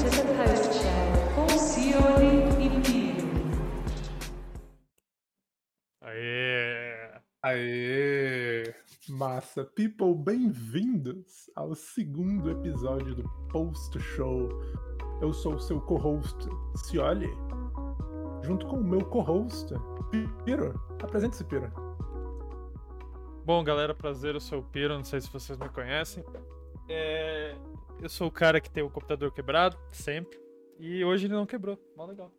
[0.00, 0.16] Post
[1.34, 1.44] com
[2.22, 3.10] e.
[6.00, 7.20] Aê!
[7.42, 8.74] Aê!
[9.10, 9.62] Massa!
[9.62, 14.48] People, bem-vindos ao segundo episódio do Post Show.
[15.20, 17.28] Eu sou o seu co-host, Cioli,
[18.42, 19.74] junto com o meu co-host,
[20.46, 20.80] Piro.
[21.02, 21.70] Apresente-se, Piro.
[23.44, 26.24] Bom, galera, prazer, eu sou o Piro, não sei se vocês me conhecem.
[26.88, 27.54] É,
[28.02, 30.40] Eu sou o cara que tem o computador quebrado, sempre.
[30.78, 32.32] E hoje ele não quebrou, mó legal.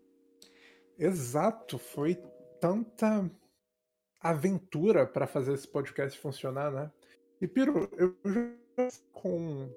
[0.98, 2.16] Exato, foi
[2.60, 3.30] tanta
[4.20, 6.92] aventura para fazer esse podcast funcionar, né?
[7.40, 9.72] E Piro, eu já com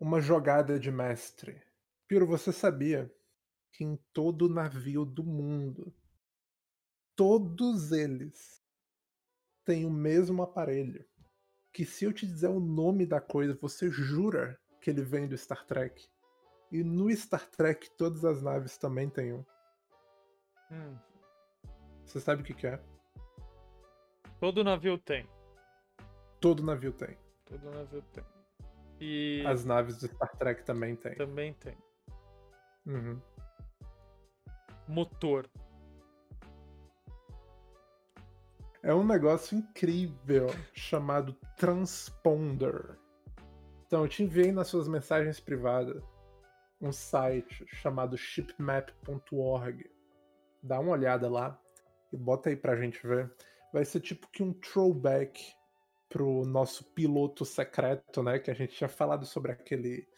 [0.00, 1.62] uma jogada de mestre.
[2.08, 3.14] Piro, você sabia
[3.72, 5.94] que em todo navio do mundo,
[7.14, 8.60] todos eles
[9.64, 11.06] têm o mesmo aparelho?
[11.72, 15.36] Que se eu te dizer o nome da coisa, você jura que ele vem do
[15.38, 16.06] Star Trek?
[16.70, 19.44] E no Star Trek todas as naves também têm um.
[20.70, 20.96] Hum,
[22.04, 22.80] Você sabe o que, que é?
[24.40, 25.28] todo navio tem.
[26.40, 27.16] Todo navio tem.
[27.44, 28.24] Todo navio tem.
[29.00, 31.14] E As naves do Star Trek também tem.
[31.14, 31.76] também tem.
[32.86, 33.20] Uhum.
[34.88, 35.48] Motor.
[38.84, 42.98] É um negócio incrível chamado transponder.
[43.86, 46.02] Então, eu te enviei nas suas mensagens privadas
[46.80, 49.88] um site chamado shipmap.org.
[50.60, 51.56] Dá uma olhada lá
[52.12, 53.32] e bota aí pra gente ver.
[53.72, 55.40] Vai ser tipo que um throwback
[56.08, 58.40] pro nosso piloto secreto, né?
[58.40, 60.08] Que a gente tinha falado sobre aquele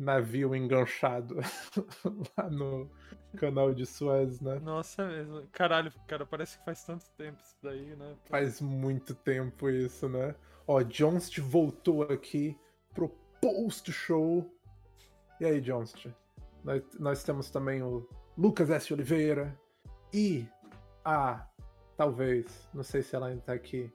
[0.00, 1.36] navio enganchado
[2.36, 2.90] lá no
[3.36, 4.58] canal de Suez, né?
[4.60, 5.46] Nossa, mesmo.
[5.52, 8.16] Caralho, cara, parece que faz tanto tempo isso daí, né?
[8.24, 10.34] Faz muito tempo isso, né?
[10.66, 12.58] Ó, Johnst voltou aqui
[12.94, 14.50] pro post show.
[15.38, 16.06] E aí, Johnst?
[16.64, 18.92] Nós, nós temos também o Lucas S.
[18.92, 19.58] Oliveira
[20.12, 20.46] e
[21.04, 21.46] a,
[21.96, 23.92] talvez, não sei se ela ainda tá aqui,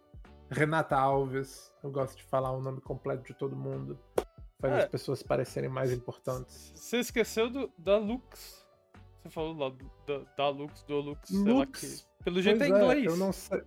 [0.49, 1.73] Renata Alves.
[1.83, 3.99] Eu gosto de falar o nome completo de todo mundo.
[4.69, 4.83] Faz É.
[4.85, 6.71] as pessoas parecerem mais importantes.
[6.75, 8.65] Você esqueceu do, da Lux.
[9.21, 11.79] Você falou lá do, da, da Lux, do Lux, sei lá Lux.
[12.17, 12.23] que.
[12.23, 13.05] Pelo jeito Pois é inglês.
[13.05, 13.63] eu não sei.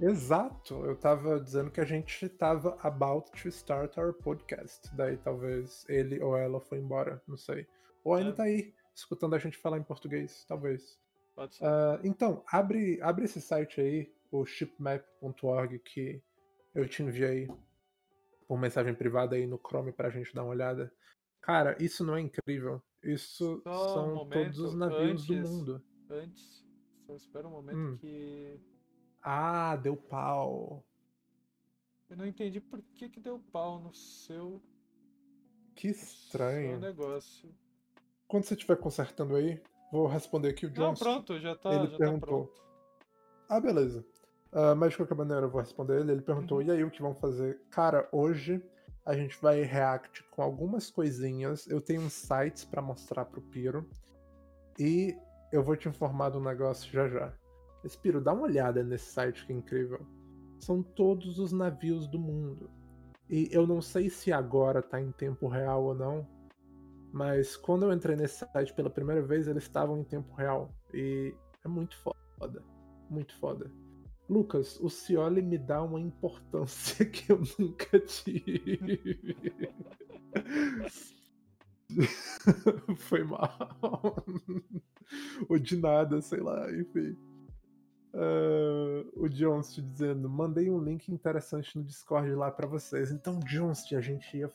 [0.00, 4.88] Exato, eu tava dizendo que a gente tava about to start our podcast.
[4.96, 7.66] Daí talvez ele ou ela foi embora, não sei.
[8.02, 8.32] Ou ainda É.
[8.32, 10.98] tá aí, escutando a gente falar em português, talvez.
[11.36, 11.64] Pode ser.
[11.64, 16.20] Ah, então, abre, abre esse site aí, o shipmap.org, que
[16.74, 17.48] eu te enviei
[18.46, 20.92] por mensagem privada aí no Chrome pra gente dar uma olhada.
[21.40, 22.82] Cara, isso não é incrível.
[23.02, 25.82] Isso Só um são momento, todos os navios do antes- mundo.
[26.10, 26.64] Antes,
[27.06, 27.96] só espera um momento hum.
[27.98, 28.60] que.
[29.22, 30.84] Ah, deu pau.
[32.08, 34.62] Eu não entendi por que, que deu pau no seu,
[35.74, 36.78] Que seu estranho.
[36.78, 37.54] negócio.
[38.28, 41.04] Quando você estiver consertando aí, vou responder aqui o Não, Johnson.
[41.04, 42.46] pronto, já tá, ele já tá perguntou.
[42.46, 42.62] pronto.
[43.48, 44.04] Ah, beleza.
[44.54, 46.12] Ah, mas de qualquer maneira eu vou responder ele.
[46.12, 46.64] Ele perguntou: Uhum.
[46.64, 47.60] e aí, o que vão fazer?
[47.70, 48.64] Cara, hoje
[49.04, 51.68] a gente vai react com algumas coisinhas.
[51.68, 53.86] Eu tenho uns sites pra mostrar pro Piro.
[54.78, 55.16] E
[55.52, 57.32] eu vou te informar do negócio já já.
[57.82, 60.06] Mas, Piro, dá uma olhada nesse site que é incrível.
[60.60, 62.70] São todos os navios do mundo.
[63.28, 66.26] E eu não sei se agora tá em tempo real ou não.
[67.12, 70.70] Mas quando eu entrei nesse site pela primeira vez, eles estavam em tempo real.
[70.92, 72.62] E é muito foda.
[73.10, 73.70] Muito foda.
[74.28, 79.10] Lucas, o Cioli me dá uma importância que eu nunca tive.
[82.96, 83.54] Foi mal.
[85.48, 87.16] Ou de nada, sei lá, enfim.
[88.14, 93.10] Ah, o Johnst dizendo: mandei um link interessante no Discord lá pra vocês.
[93.10, 94.50] Então, Johnst, a gente ia.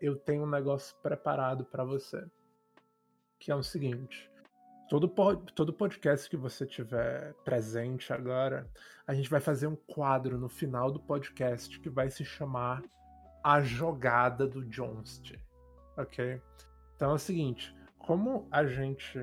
[0.00, 2.24] Eu tenho um negócio preparado pra você.
[3.38, 4.30] Que é o seguinte:
[4.92, 5.08] todo,
[5.54, 8.70] todo podcast que você tiver presente agora,
[9.06, 12.82] a gente vai fazer um quadro no final do podcast que vai se chamar
[13.42, 15.32] A Jogada do Johnst.
[15.96, 16.42] Ok?
[16.94, 19.18] Então é o seguinte: como a gente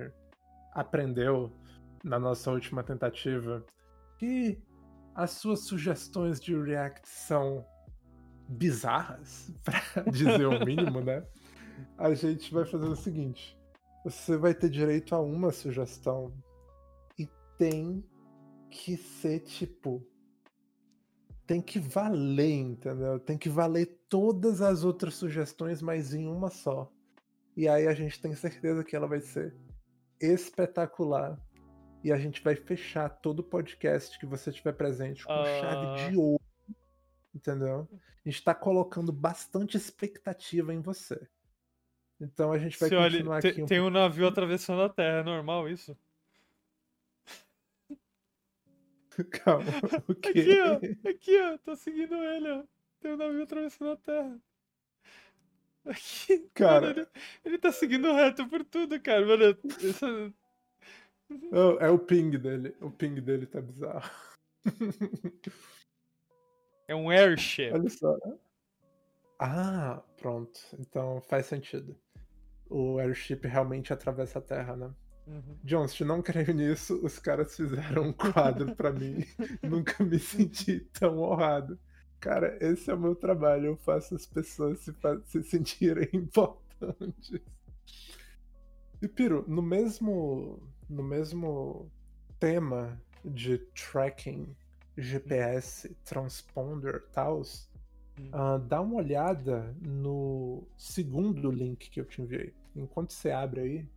[0.74, 1.56] aprendeu
[2.04, 3.64] na nossa última tentativa
[4.18, 4.60] que
[5.14, 7.64] as suas sugestões de React são
[8.48, 11.24] bizarras, pra dizer o mínimo, né?
[11.96, 13.59] A gente vai fazer o seguinte:
[14.04, 16.34] você vai ter direito a uma sugestão
[17.18, 18.04] e tem
[18.70, 20.06] que ser tipo.
[21.46, 23.20] Tem que valer, entendeu?
[23.20, 26.92] Tem que valer todas as outras sugestões, mas em uma só.
[27.58, 29.56] E aí a gente tem certeza que ela vai ser
[30.22, 31.40] espetacular.
[32.04, 35.46] E a gente vai fechar todo o podcast que você tiver presente com Ah.
[35.46, 36.42] chave de ouro.
[37.36, 37.90] Entendeu?
[38.26, 41.20] A gente tá colocando bastante expectativa em você.
[42.22, 44.90] Então a gente vai Se olha, continuar te- aqui um tem um navio atravessando a
[44.90, 45.98] Terra, é normal isso?
[49.32, 49.66] Calma.
[50.30, 51.10] Aqui, ó.
[51.10, 51.58] Aqui, ó.
[51.60, 52.64] Tô seguindo ele, ó.
[53.02, 54.40] Tem um navio atravessando a Terra.
[55.86, 56.50] Aqui.
[56.54, 56.88] Cara.
[56.88, 57.08] Mano, ele,
[57.46, 59.26] ele tá seguindo reto por tudo, cara.
[59.26, 60.34] Mano, essa...
[61.52, 62.76] Oh, é o ping dele.
[62.82, 64.10] O ping dele tá bizarro.
[66.88, 67.72] é um airship.
[67.72, 68.18] Olha só.
[69.38, 70.60] Ah, pronto.
[70.80, 71.96] Então faz sentido.
[72.70, 74.92] O airship realmente atravessa a Terra, né?
[75.28, 75.88] Uhum.
[75.88, 79.26] Se não creio nisso, os caras fizeram um quadro pra mim.
[79.62, 81.80] Nunca me senti tão honrado.
[82.20, 83.68] Cara, esse é o meu trabalho.
[83.68, 84.94] Eu faço as pessoas se,
[85.26, 87.42] se sentirem importantes.
[89.02, 91.90] E Piro, no mesmo, no mesmo
[92.40, 94.56] tema de tracking,
[94.98, 97.42] GPS, transponder e tal,
[98.32, 102.54] Ah, dá uma olhada no segundo link que eu te enviei.
[102.76, 103.90] Enquanto você abre aí,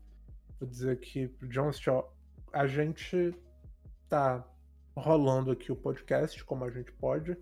[0.59, 2.13] vou dizer aqui pro Jones, ó,
[2.53, 3.35] a gente
[4.09, 4.47] tá
[4.97, 7.37] rolando aqui o podcast como a gente pode,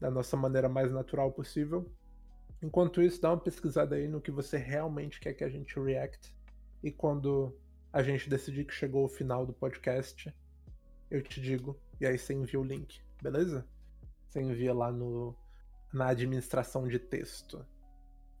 [0.00, 1.90] da nossa maneira mais natural possível.
[2.62, 6.34] Enquanto isso, dá uma pesquisada aí no que você realmente quer que a gente react.
[6.82, 7.54] E quando
[7.92, 10.34] a gente decidir que chegou o final do podcast,
[11.10, 11.78] eu te digo.
[12.00, 13.66] E aí você envia o link, beleza?
[14.28, 15.34] Você envia lá no,
[15.92, 17.64] na administração de texto.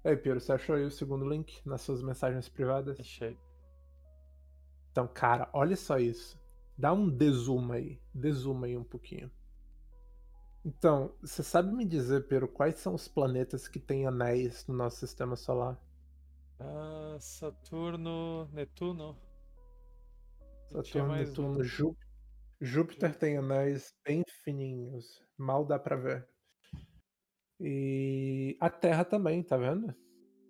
[0.04, 3.00] E aí, Piero, você achou aí o segundo link nas suas mensagens privadas?
[3.00, 3.38] Achei.
[4.92, 6.40] Então, cara, olha só isso.
[6.78, 8.00] Dá um dezoom aí.
[8.14, 9.30] Desuma aí um pouquinho.
[10.64, 14.98] Então, você sabe me dizer, Pedro, quais são os planetas que têm anéis no nosso
[14.98, 15.80] sistema solar?
[16.58, 19.16] Ah, Saturno, Netuno.
[20.68, 21.62] Saturno, Netuno, um.
[21.62, 22.08] Júpiter.
[22.60, 25.22] Júpiter tem anéis bem fininhos.
[25.36, 26.28] Mal dá pra ver.
[27.60, 29.94] E a Terra também, tá vendo?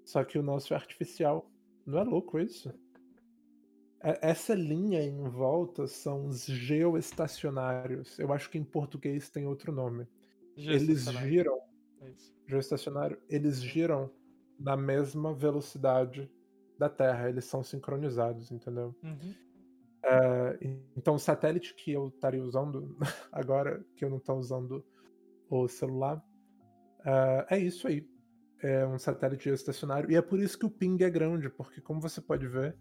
[0.05, 1.51] Só que o nosso é artificial.
[1.85, 2.73] Não é louco isso?
[4.03, 8.19] É- Essa linha em volta são os geoestacionários.
[8.19, 10.07] Eu acho que em português tem outro nome.
[10.57, 11.59] Eles giram,
[12.01, 12.35] É isso.
[12.47, 14.11] geoestacionário, eles giram
[14.59, 16.31] na mesma velocidade
[16.79, 17.29] da Terra.
[17.29, 18.95] Eles são sincronizados, entendeu?
[19.03, 19.35] Uhum.
[20.03, 20.59] É,
[20.97, 22.97] então o satélite que eu estaria usando
[23.33, 24.85] agora, que eu não estou usando
[25.51, 26.23] o celular,
[27.07, 28.07] é, é isso aí.
[28.63, 30.11] É um satélite geoestacionário.
[30.11, 32.77] E é por isso que o ping é grande, porque como você pode ver,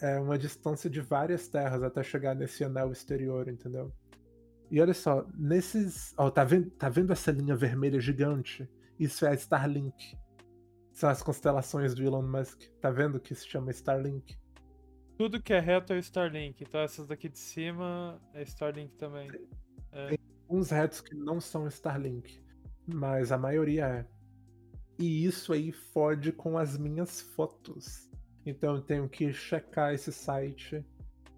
[0.00, 3.92] é uma distância de várias terras até chegar nesse anel exterior, entendeu?
[4.70, 6.12] E olha só, nesses.
[6.16, 8.68] Ó, tá vendo, tá vendo essa linha vermelha gigante?
[8.98, 10.18] Isso é a Starlink.
[10.92, 12.62] São as constelações do Elon Musk.
[12.80, 14.36] Tá vendo que se chama Starlink?
[15.16, 16.62] Tudo que é reto é Starlink.
[16.62, 19.30] Então essas daqui de cima é Starlink também.
[19.92, 20.16] É.
[20.48, 22.42] uns retos que não são Starlink,
[22.86, 24.06] mas a maioria é.
[24.98, 28.10] E isso aí fode com as minhas fotos.
[28.46, 30.84] Então eu tenho que checar esse site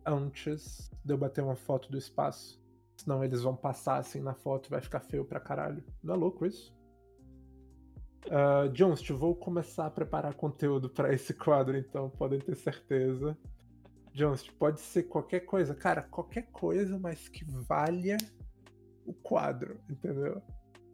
[0.05, 2.63] antes de eu bater uma foto do espaço.
[2.97, 5.85] Senão eles vão passar assim na foto e vai ficar feio pra caralho.
[6.03, 6.75] Não é louco isso?
[8.27, 13.39] Uh, Jones, vou começar a preparar conteúdo pra esse quadro, então podem ter certeza.
[14.13, 18.17] Jones, pode ser qualquer coisa, cara, qualquer coisa, mas que valha
[19.05, 20.43] o quadro, entendeu?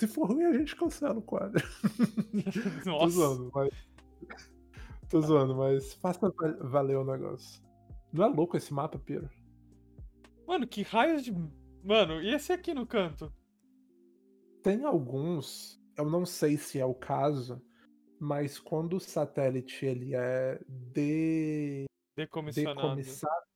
[0.02, 1.62] Se for ruim, a gente cancela o quadro.
[2.82, 3.08] Tô Nossa.
[3.14, 3.88] zoando, mas.
[5.08, 7.62] Tô zoando, mas faça val- valer o negócio.
[8.12, 9.31] Não é louco esse mapa, Piro?
[10.44, 11.32] Mano, que raios de.
[11.84, 13.32] Mano, e esse aqui no canto?
[14.60, 17.62] Tem alguns, eu não sei se é o caso,
[18.19, 21.84] mas quando o satélite ele é de...
[22.17, 22.81] Decomissionado.
[22.96, 23.46] decomissionado,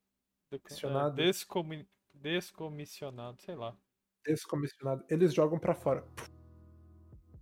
[0.53, 1.21] Deco- comissionado?
[1.21, 3.77] é, descomi- Descomissionado, sei lá.
[4.25, 6.07] descomissionado, eles jogam pra fora.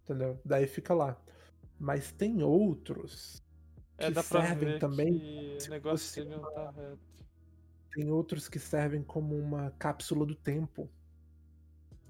[0.04, 0.38] Entendeu?
[0.44, 1.20] Daí fica lá.
[1.78, 3.42] Mas tem outros
[3.98, 5.18] É, que servem também.
[5.18, 6.98] que se o negócio dele não tá reto.
[7.94, 10.88] Tem outros que servem como uma cápsula do tempo.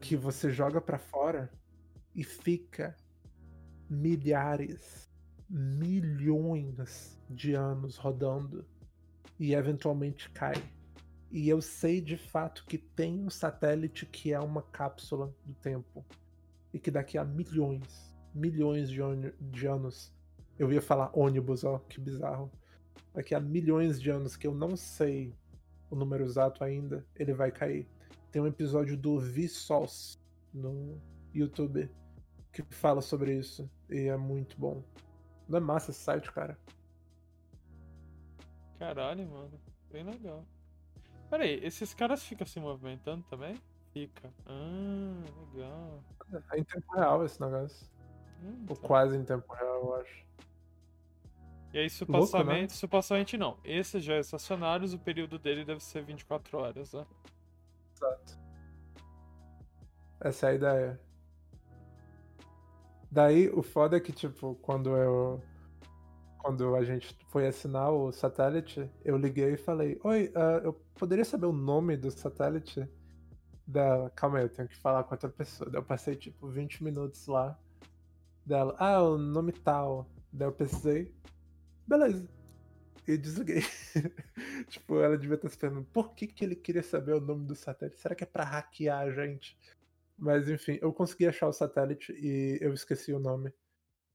[0.00, 1.50] Que você joga pra fora
[2.14, 2.96] e fica
[3.88, 5.08] milhares,
[5.48, 8.66] milhões de anos rodando
[9.38, 10.54] e eventualmente cai.
[11.30, 16.04] E eu sei de fato que tem um satélite que é uma cápsula do tempo
[16.74, 18.98] e que daqui a milhões, milhões de,
[19.40, 20.12] de anos,
[20.58, 22.50] eu ia falar ônibus, ó, que bizarro.
[23.14, 25.32] Daqui a milhões de anos que eu não sei
[25.88, 27.88] o número exato ainda, ele vai cair.
[28.32, 30.18] Tem um episódio do Vsauce
[30.52, 31.00] no
[31.32, 31.88] YouTube
[32.52, 34.82] que fala sobre isso e é muito bom.
[35.48, 36.58] Não é massa esse site, cara?
[38.80, 39.60] Caralho, mano.
[39.92, 40.44] Bem legal.
[41.30, 43.54] Pera aí, esses caras ficam se movimentando também?
[43.94, 44.28] Fica.
[44.44, 45.22] Ah,
[45.54, 46.02] legal.
[46.52, 47.86] É em tempo real esse negócio.
[48.42, 48.88] Hum, Ou tá.
[48.88, 50.24] quase em tempo real, eu acho.
[51.72, 52.18] E aí, Louco, né?
[52.18, 53.56] supostamente, supostamente não.
[53.64, 57.06] Esse já é estacionário, o período dele deve ser 24 horas, né?
[57.94, 58.38] Exato.
[60.20, 61.00] Essa é a ideia.
[63.12, 65.40] Daí, o foda é que, tipo, quando eu.
[66.38, 71.24] Quando a gente foi assinar o satélite, eu liguei e falei: Oi, ah, eu poderia
[71.24, 72.88] saber o nome do satélite?
[73.66, 75.70] Dela, calma aí, eu tenho que falar com outra pessoa.
[75.70, 77.58] Daí eu passei, tipo, 20 minutos lá.
[78.44, 80.08] Dela, ah, o nome tal.
[80.32, 81.14] Daí eu pesquisei.
[81.86, 82.28] Beleza.
[83.06, 83.62] E desliguei.
[84.68, 87.54] tipo, ela devia estar se perguntando por que, que ele queria saber o nome do
[87.54, 88.00] satélite.
[88.00, 89.58] Será que é pra hackear a gente?
[90.16, 93.52] Mas enfim, eu consegui achar o satélite e eu esqueci o nome.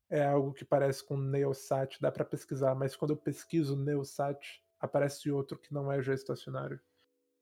[0.10, 5.30] É algo que parece com Neosat, dá pra pesquisar, mas quando eu pesquiso Neosat, aparece
[5.30, 6.80] outro que não é geoestacionário.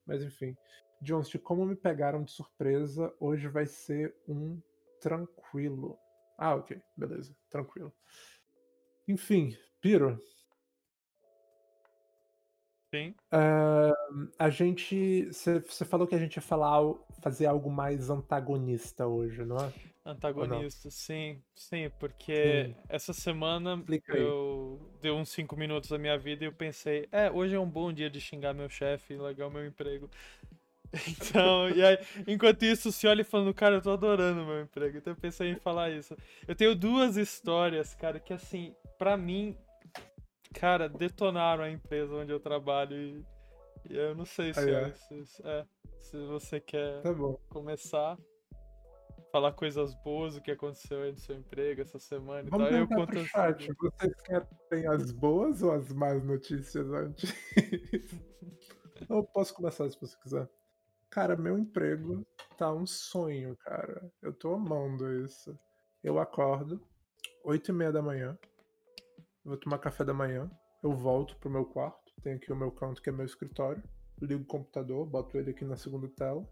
[0.05, 0.55] Mas enfim.
[1.01, 4.59] Jones, de como me pegaram de surpresa, hoje vai ser um
[4.99, 5.97] tranquilo.
[6.37, 7.93] Ah, ok, beleza, tranquilo.
[9.07, 10.19] Enfim, Piro,
[12.93, 13.13] Sim.
[13.31, 13.93] ah,
[14.39, 15.25] a gente.
[15.25, 19.73] Você falou que a gente ia falar, al- fazer algo mais antagonista hoje, não é?
[20.05, 22.75] Antagonista, sim, sim, porque Sim.
[22.87, 27.55] essa semana eu dei uns 5 minutos da minha vida e eu pensei, é, hoje
[27.55, 30.09] é um bom dia de xingar meu chefe e largar o meu emprego.
[31.07, 34.61] Então, e aí, enquanto isso, se olha e falando, cara, eu tô adorando o meu
[34.61, 34.97] emprego.
[34.97, 36.15] Então eu pensei em falar isso.
[36.47, 39.57] Eu tenho duas histórias, cara, que assim, pra mim,
[40.53, 43.25] cara, detonaram a empresa onde eu trabalho e,
[43.89, 45.65] e eu não sei se, Ah, é, se, é,
[45.99, 47.39] se você quer Tá bom.
[47.49, 48.17] começar
[49.31, 52.77] falar coisas boas do que aconteceu aí no seu emprego essa semana e Vamos tal.
[52.77, 53.67] Eu conto pro chat.
[53.79, 57.33] Vocês querem as boas ou as más notícias antes?
[59.09, 60.49] eu posso começar se você quiser.
[61.09, 62.25] Cara, meu emprego
[62.57, 64.11] tá um sonho, cara.
[64.21, 65.57] Eu tô amando isso.
[66.03, 66.81] Eu acordo,
[67.43, 68.37] 8 e meia da manhã.
[69.43, 70.49] Vou tomar café da manhã.
[70.83, 72.13] Eu volto pro meu quarto.
[72.21, 73.81] Tem aqui o meu canto que é meu escritório.
[74.21, 76.47] Ligo o computador, boto ele aqui na segunda tela.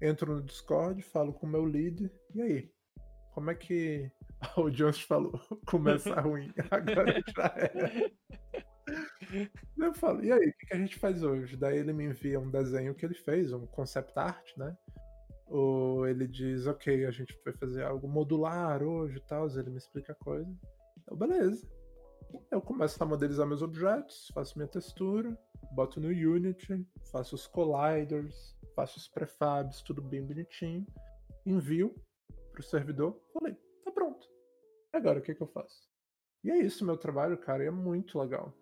[0.00, 2.10] Entro no Discord, falo com o meu lead.
[2.34, 2.72] E aí?
[3.32, 4.10] Como é que.
[4.56, 6.52] O Jones falou, começa ruim.
[6.68, 8.10] Agora já é.
[9.78, 11.56] Eu falo, e aí, o que a gente faz hoje?
[11.56, 14.76] Daí ele me envia um desenho que ele fez, um concept art, né?
[15.46, 19.78] Ou ele diz, ok, a gente vai fazer algo modular hoje e tal, ele me
[19.78, 20.50] explica a coisa.
[21.08, 21.68] Eu, beleza.
[22.50, 25.36] Eu começo a modelizar meus objetos, faço minha textura,
[25.74, 30.86] boto no Unity, faço os colliders, faço os prefabs, tudo bem bonitinho,
[31.44, 31.94] envio
[32.52, 34.26] pro servidor, falei, tá pronto.
[34.92, 35.90] Agora o que, que eu faço?
[36.44, 38.54] E é isso, meu trabalho, cara, é muito legal.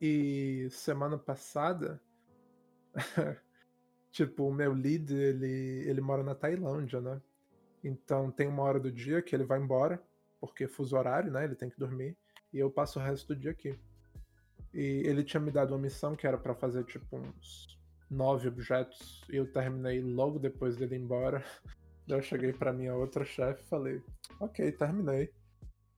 [0.00, 2.00] E semana passada,
[4.10, 7.20] tipo, o meu lead, ele, ele mora na Tailândia, né?
[7.82, 10.02] Então tem uma hora do dia que ele vai embora,
[10.40, 11.44] porque é fuso horário, né?
[11.44, 12.16] Ele tem que dormir.
[12.52, 13.78] E eu passo o resto do dia aqui.
[14.72, 17.78] E ele tinha me dado uma missão que era pra fazer, tipo, uns
[18.10, 19.24] nove objetos.
[19.30, 21.44] E eu terminei logo depois dele ir embora.
[22.08, 24.00] Eu cheguei pra minha outra chefe e falei,
[24.38, 25.28] ok, terminei.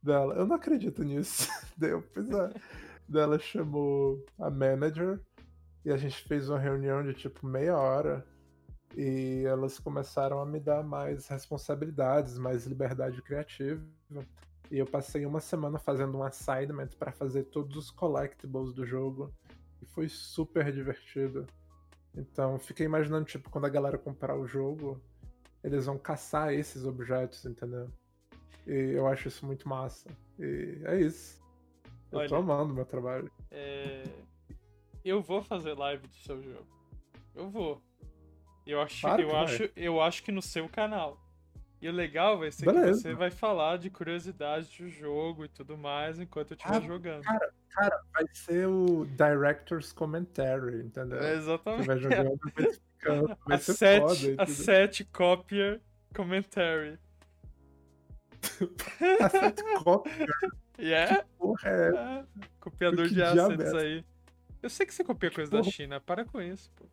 [0.02, 1.46] Dela, eu não acredito nisso.
[1.76, 2.46] Daí eu fiz a...
[2.46, 2.62] Daí
[3.14, 5.20] ela chamou a manager
[5.84, 8.26] e a gente fez uma reunião de tipo meia hora.
[8.96, 13.82] E elas começaram a me dar mais responsabilidades, mais liberdade criativa.
[14.70, 19.32] E eu passei uma semana fazendo um assignment para fazer todos os collectibles do jogo.
[19.80, 21.46] E foi super divertido.
[22.14, 25.00] Então, fiquei imaginando, tipo, quando a galera comprar o jogo,
[25.62, 27.88] eles vão caçar esses objetos, entendeu?
[28.66, 30.08] E eu acho isso muito massa.
[30.38, 31.40] E é isso.
[32.12, 33.30] Eu tô amando meu trabalho.
[33.50, 34.02] É,
[35.04, 36.66] Eu vou fazer live do seu jogo.
[37.34, 37.82] Eu vou.
[38.66, 39.44] Eu acho, Claro eu vai.
[39.44, 41.18] acho, eu acho que no seu canal.
[41.80, 42.92] E o legal vai ser Beleza.
[43.02, 46.80] que você vai falar de curiosidades do jogo e tudo mais enquanto eu estiver Ah,
[46.80, 47.22] jogando.
[47.70, 51.18] Cara, vai ser o Director's Commentary, entendeu?
[51.18, 51.86] É, Você exatamente.
[51.86, 54.42] vai jogando, vai explicando, vai A ser set, foda.
[54.42, 55.80] a set copier
[56.14, 56.98] commentary.
[59.20, 60.10] A set copy,
[60.80, 61.90] E é, porra, é.
[61.90, 62.24] é,
[62.60, 64.04] copiador Que de assets é aí.
[64.62, 65.62] Eu sei que você copia coisa da.
[65.64, 66.86] China, para com isso, pô.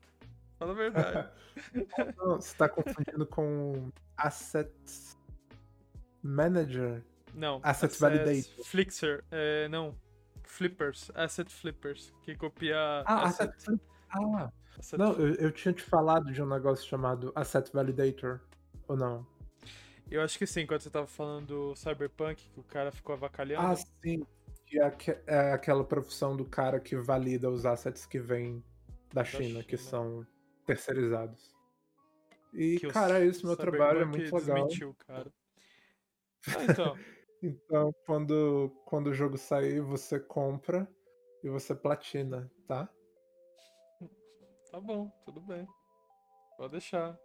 [0.57, 1.29] Fala a verdade.
[2.17, 5.17] Não, você tá confundindo com Assets
[6.23, 7.03] Manager.
[7.33, 7.57] Não.
[7.57, 8.65] Asset assets Validator.
[8.65, 9.95] Flixer, é, não.
[10.43, 12.77] Flippers, Asset Flippers, que copia.
[13.05, 13.81] Ah, asset, Asset.
[14.09, 18.39] Ah, asset não, eu, eu tinha te falado de um negócio chamado Asset Validator.
[18.87, 19.27] Ou não?
[20.09, 23.65] Eu acho que sim, quando você tava falando do Cyberpunk, que o cara ficou avacalhando.
[23.65, 24.25] Ah, sim.
[24.65, 24.97] Que é,
[25.27, 28.63] é aquela profissão do cara que valida os assets que vêm
[29.13, 29.89] da China, que China.
[29.89, 30.27] são
[30.65, 31.55] terceirizados.
[32.53, 34.39] E, que cara, é isso, meu trabalho é muito legal.
[34.39, 35.31] desmentiu, cara.
[36.47, 36.95] Ah, então.
[37.43, 40.89] Então, quando, quando o jogo sair, você compra
[41.43, 42.89] e você platina, tá?
[44.71, 45.67] Tá bom, tudo bem.
[46.57, 47.15] Pode deixar.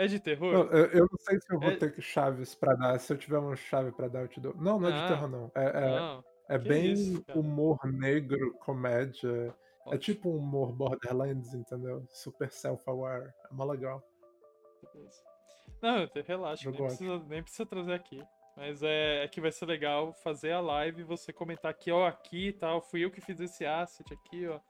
[0.00, 0.52] É de terror?
[0.52, 2.98] Não, eu, eu não sei se eu vou É- ter chaves pra dar.
[3.00, 4.54] Se eu tiver uma chave pra dar, eu te dou.
[4.54, 5.50] Não, não é de Ah, terror, não.
[5.56, 6.24] É, é, Não.
[6.48, 9.28] é bem isso, humor negro, comédia.
[9.28, 12.04] É Ótimo, tipo um humor Borderlands, entendeu?
[12.10, 13.32] Super self-aware.
[13.50, 14.00] É mó legal.
[15.82, 18.22] Não, te- relaxa, nem precisa, nem precisa trazer aqui.
[18.56, 22.06] Mas é, é que vai ser legal fazer a live e você comentar aqui, ó,
[22.06, 22.80] aqui e tal.
[22.80, 24.60] Fui eu que fiz esse asset aqui, ó.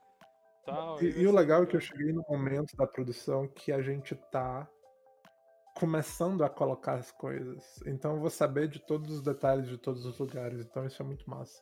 [0.65, 3.81] Tal, E, e o legal é que eu cheguei no momento da produção que a
[3.81, 4.67] gente tá
[5.79, 7.81] começando a colocar as coisas.
[7.85, 10.59] Então eu vou saber de todos os detalhes de todos os lugares.
[10.65, 11.61] Então isso é muito massa.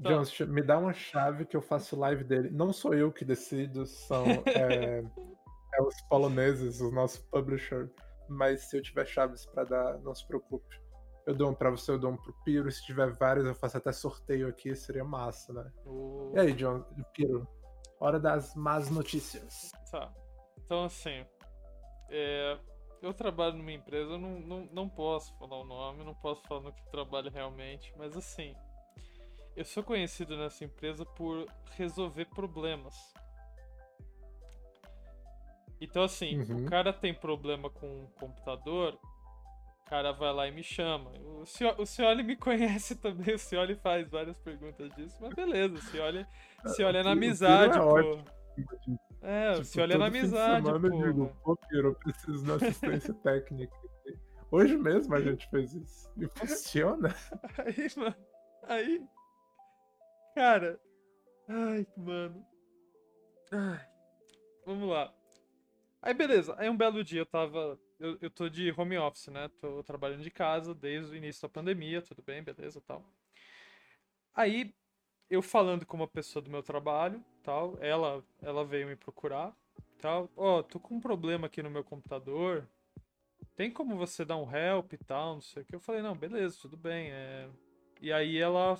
[0.00, 2.50] Jones, ch- me dá uma chave que eu faço live dele.
[2.50, 5.02] Não sou eu que decido, são é,
[5.74, 7.90] é os poloneses, o nosso publisher.
[8.28, 10.82] Mas se eu tiver chaves pra dar, não se preocupe.
[11.26, 12.70] Eu dou um pra você, eu dou um pro Piro.
[12.70, 15.70] Se tiver vários, eu faço até sorteio aqui, seria massa, né?
[15.86, 17.46] O- E aí, John, Piro?
[18.00, 19.70] Hora das más notícias.
[19.90, 20.12] Tá.
[20.58, 21.24] Então, assim.
[22.08, 22.58] É,
[23.02, 26.60] eu trabalho numa empresa, eu não, não, não posso falar o nome, não posso falar
[26.62, 28.54] no que trabalho realmente, mas assim.
[29.56, 31.46] Eu sou conhecido nessa empresa por
[31.76, 32.94] resolver problemas.
[35.80, 36.56] Então, assim, Uhum.
[36.56, 38.98] o cara tem problema com o computador,
[39.80, 41.10] o cara vai lá e me chama.
[41.40, 45.74] O Cioli, o Cioli me conhece também, o Cioli faz várias perguntas disso, mas beleza,
[45.76, 46.26] o Cioli,
[46.66, 48.00] Cioli é na é amizade, pô.
[48.00, 48.24] ótimo.
[49.26, 51.02] É, Tipo, Cioli é na amizade, semana eu pô.
[51.02, 53.74] digo, pô, Piro, eu preciso de assistência técnica.
[54.50, 56.12] Hoje mesmo a gente fez isso.
[56.16, 57.08] E funciona.
[57.58, 58.16] Aí, mano.
[58.64, 59.02] Aí.
[60.34, 60.78] Cara.
[61.48, 62.46] Ai, mano.
[63.50, 63.80] Ai.
[64.66, 65.12] Vamos lá.
[66.02, 66.54] Aí, beleza.
[66.58, 67.78] Aí, um belo dia eu tava.
[67.98, 69.48] Eu, eu tô de home office, né?
[69.60, 73.04] Tô trabalhando de casa desde o início da pandemia, tudo bem, beleza tal.
[74.34, 74.74] Aí,
[75.34, 79.54] eu falando com uma pessoa do meu trabalho, tal, ela, ela veio me procurar,
[80.00, 80.30] tal.
[80.36, 82.66] Ó, tô com um problema aqui no meu computador.
[83.56, 85.74] Tem como você dar um help e tal, não sei o que.
[85.74, 87.10] Eu falei, não, beleza, tudo bem.
[87.10, 87.48] É...
[88.00, 88.78] E aí ela,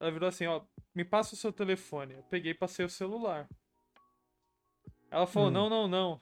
[0.00, 0.62] ela virou assim, ó,
[0.94, 2.14] me passa o seu telefone.
[2.14, 3.48] Eu peguei e passei o celular.
[5.10, 5.52] Ela falou, Hum.
[5.52, 6.20] não, não, não.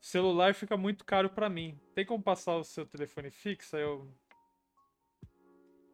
[0.00, 1.78] Celular fica muito caro pra mim.
[1.94, 3.76] Tem como passar o seu telefone fixo?
[3.76, 4.08] Aí eu.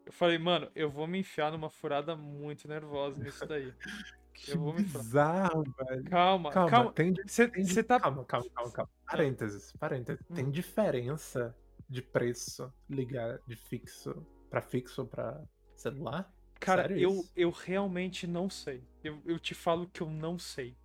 [0.05, 3.73] Eu falei, mano, eu vou me enfiar numa furada muito nervosa nisso daí.
[4.35, 5.03] Que Eu vou me falar.
[5.03, 6.03] bizarro, velho.
[6.09, 6.91] Calma, Calma, calma.
[6.91, 7.99] tem, Você tem di- tá.
[7.99, 8.91] calma, calma, calma, calma.
[9.05, 10.25] Parênteses, parênteses.
[10.33, 10.49] Tem Hum.
[10.49, 11.55] diferença
[11.87, 15.39] de preço ligar de fixo pra fixo pra
[15.75, 16.33] celular?
[16.59, 17.31] Cara, Sério eu, isso?
[17.35, 18.83] eu realmente não sei.
[19.03, 20.75] Eu, eu te falo que eu não sei.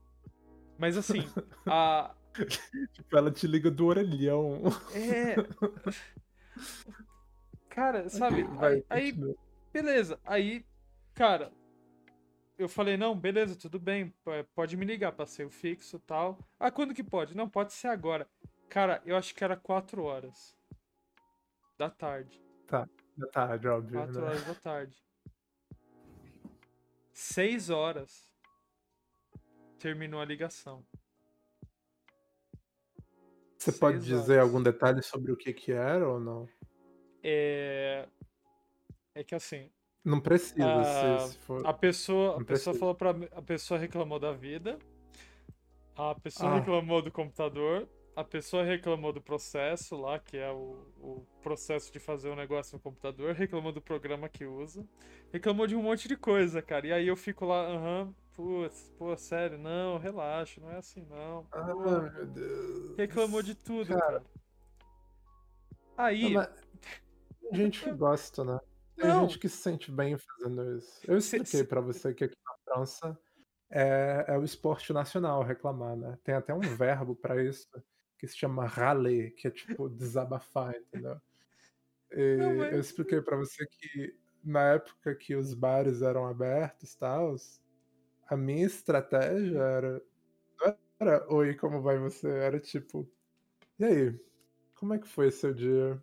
[0.77, 1.27] Mas assim,
[1.67, 2.15] a.
[2.93, 4.61] Tipo, ela te liga do orelhão.
[4.93, 5.37] É.
[7.79, 8.43] Cara, sabe?
[8.43, 9.37] Vai, Aí, continua.
[9.73, 10.21] beleza.
[10.25, 10.67] Aí,
[11.15, 11.53] cara,
[12.59, 14.13] eu falei, não, beleza, tudo bem.
[14.53, 16.41] Pode me ligar, passei o fixo e tal.
[16.59, 17.37] Ah, quando que pode?
[17.37, 18.29] Não, pode ser agora.
[18.69, 20.57] Cara, eu acho que era 4 horas
[21.79, 22.43] da tarde.
[22.67, 24.01] Da tarde, óbvio.
[24.01, 24.27] 4 né?
[24.27, 24.97] horas da tarde.
[27.13, 28.35] 6 horas
[29.79, 30.85] terminou a ligação.
[33.57, 34.49] Você pode dizer horas.
[34.49, 36.49] algum detalhe sobre o que que era ou não?
[37.23, 38.07] É.
[39.15, 39.71] É que assim,
[40.05, 41.67] Não precisa, Ah, se, se for.
[41.67, 42.79] a pessoa, a pessoa precisa.
[42.79, 44.79] falou para a pessoa reclamou da vida,
[45.97, 46.55] a pessoa Ah.
[46.55, 51.99] reclamou do computador, a pessoa reclamou do processo lá, que é o, o processo de
[51.99, 54.87] fazer um negócio no computador, reclamou do programa que usa,
[55.33, 56.87] reclamou de um monte de coisa, cara.
[56.87, 61.47] E aí eu fico lá, aham, putz, pô, sério, não, relaxa, não é assim não.
[61.51, 61.75] Ah,
[62.15, 62.97] meu Deus.
[62.97, 64.01] reclamou de tudo, Cara.
[64.21, 64.25] cara.
[65.97, 66.49] Aí, Não, mas
[67.53, 68.61] gente que gosta, né?
[68.97, 69.21] Tem Não.
[69.23, 71.01] gente que se sente bem fazendo isso.
[71.07, 73.19] Eu expliquei pra você que aqui na França
[73.71, 76.19] é, é o esporte nacional reclamar, né?
[76.25, 77.69] Tem até um verbo pra isso
[78.19, 81.21] que se chama râler, que é tipo desabafar, entendeu?
[82.11, 86.93] E Não, mas- Eu expliquei pra você que na época que os bares eram abertos
[86.95, 87.37] e tal,
[88.29, 90.03] a minha estratégia era.
[90.61, 92.29] Não era oi, como vai você?
[92.29, 93.09] Era tipo.
[93.79, 94.21] E aí?
[94.75, 96.01] Como é que foi seu dia?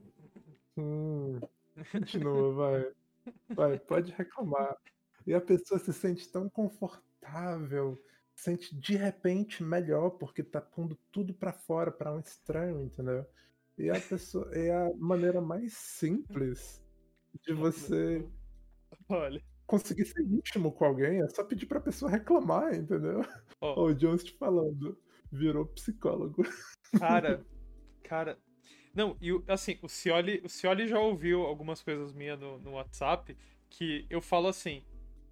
[0.78, 1.40] Hum,
[1.92, 2.94] continua, vai.
[3.56, 4.78] Vai, pode reclamar.
[5.26, 7.98] E a pessoa se sente tão confortável,
[8.36, 13.26] sente de repente melhor, porque tá pondo tudo pra fora pra um estranho, entendeu?
[13.78, 16.82] E a pessoa é a maneira mais simples
[17.46, 18.28] de você
[19.10, 23.22] olha, conseguir ser íntimo com alguém, é só pedir pra pessoa reclamar, entendeu?
[23.62, 24.98] Ó, o Jones te falando,
[25.32, 26.44] virou psicólogo.
[26.98, 27.46] Cara,
[28.04, 28.40] cara,
[28.96, 33.38] Não, e assim, o Cioli, o Cioli já ouviu algumas coisas minhas no, no WhatsApp
[33.70, 34.84] que eu falo assim,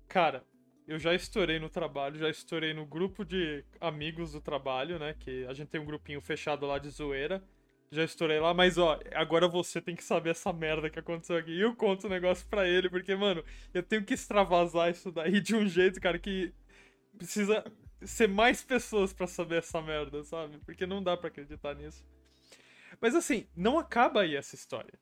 [0.08, 0.43] cara,
[0.86, 5.15] eu já estourei no trabalho, já estourei no grupo de amigos do trabalho, né?
[5.17, 7.41] Que a gente tem um grupinho fechado lá de zoeira.
[7.89, 11.52] Já estourei lá, mas ó, agora você tem que saber essa merda que aconteceu aqui.
[11.52, 15.39] E eu conto o negócio pra ele, porque, mano, eu tenho que extravasar isso daí
[15.39, 16.52] de um jeito, cara, que
[17.17, 17.63] precisa
[18.02, 20.58] ser mais pessoas pra saber essa merda, sabe?
[20.65, 22.04] Porque não dá pra acreditar nisso.
[23.04, 24.98] Mas assim, não acaba aí essa história.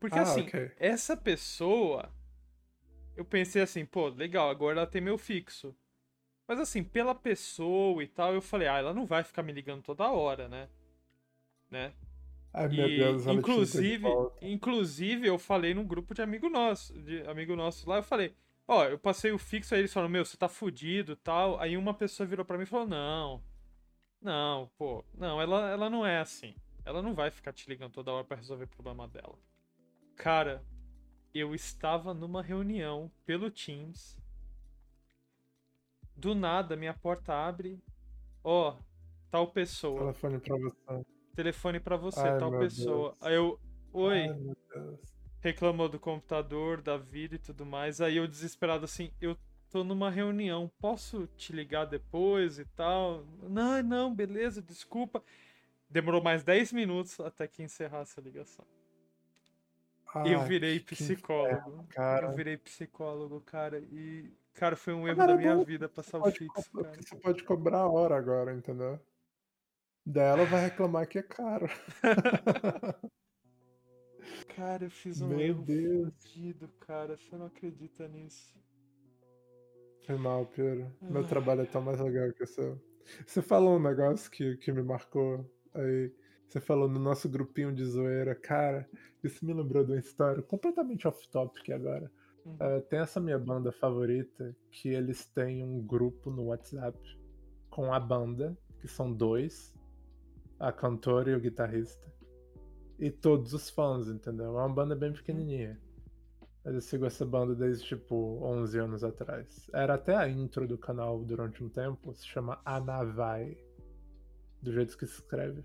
[0.00, 0.72] Porque Ah, assim, ok.
[0.76, 2.12] essa pessoa.
[3.16, 5.72] Eu pensei assim, pô, legal, agora ela tem meu fixo.
[6.48, 9.84] Mas assim, pela pessoa e tal, eu falei, ah, ela não vai ficar me ligando
[9.84, 10.68] toda hora, né?
[11.70, 11.94] Né?
[12.52, 14.04] Ai, meu E, Deus, inclusive,
[14.42, 18.34] inclusive, eu falei num grupo de amigo nosso, de amigo nosso lá, eu falei,
[18.66, 21.60] ó, eu passei o fixo, aí eles falaram, meu, você tá fudido tal.
[21.60, 23.44] Aí uma pessoa virou pra mim e falou, não,
[24.20, 26.54] não, pô, não, ela, ela não é assim.
[26.84, 29.38] Ela não vai ficar te ligando toda hora pra resolver o problema dela.
[30.16, 30.64] Cara,
[31.34, 34.18] eu estava numa reunião pelo Teams.
[36.16, 37.82] Do nada, minha porta abre.
[38.42, 38.76] Ó,
[39.30, 40.00] tal pessoa.
[40.00, 41.06] Telefone pra você.
[41.34, 43.10] Telefone pra você, Ai, tal pessoa.
[43.10, 43.22] Deus.
[43.22, 43.60] Aí eu,
[43.92, 45.00] oi, Ai, meu Deus.
[45.40, 48.00] reclamou do computador, da vida e tudo mais.
[48.00, 49.36] Aí eu desesperado assim, eu
[49.70, 53.24] tô numa reunião, posso te ligar depois e tal?
[53.48, 55.22] Não, não, beleza, desculpa.
[55.90, 58.64] Demorou mais 10 minutos até que encerrasse a ligação.
[60.26, 61.84] eu virei psicólogo.
[61.88, 62.28] cara.
[62.28, 66.18] Eu virei psicólogo, cara, e cara, foi um erro Cara, da minha não, vida passar
[66.18, 66.96] o fixo, co- cara.
[67.02, 69.00] Você pode cobrar a hora agora, entendeu?
[70.06, 71.66] Daí ela vai reclamar que é caro.
[74.56, 76.12] Cara, eu fiz um Meu erro Deus.
[76.22, 77.16] fudido, cara.
[77.16, 78.54] Você não acredita nisso.
[80.04, 80.92] Foi mal, Pedro.
[81.00, 81.28] Meu Ah.
[81.28, 82.80] trabalho é tão mais legal que o seu.
[83.26, 86.12] Você falou um negócio que, que me marcou aí.
[86.48, 88.34] Você falou no nosso grupinho de zoeira.
[88.34, 88.88] Cara,
[89.22, 92.10] isso me lembrou de uma história completamente off-topic agora.
[92.44, 92.56] Uhum.
[92.58, 96.98] Eh, tem essa minha banda favorita que eles têm um grupo no WhatsApp
[97.68, 99.72] com a banda, que são dois,
[100.58, 102.10] a cantora e o guitarrista.
[102.98, 104.58] E todos os fãs, entendeu?
[104.58, 105.80] É uma banda bem pequenininha.
[106.64, 109.70] Mas eu sigo essa banda desde tipo 11 anos atrás.
[109.72, 113.56] Era até a intro do canal durante um tempo, se chama Anavai.
[114.62, 115.64] Do jeito que se escreve.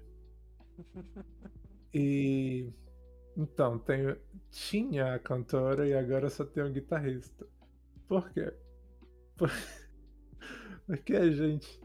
[1.93, 2.69] E
[3.37, 4.15] então, tem,
[4.49, 7.45] tinha a cantora e agora só tem o guitarrista.
[8.07, 8.53] Por quê?
[9.37, 9.51] Por-
[10.87, 11.81] Porque a gente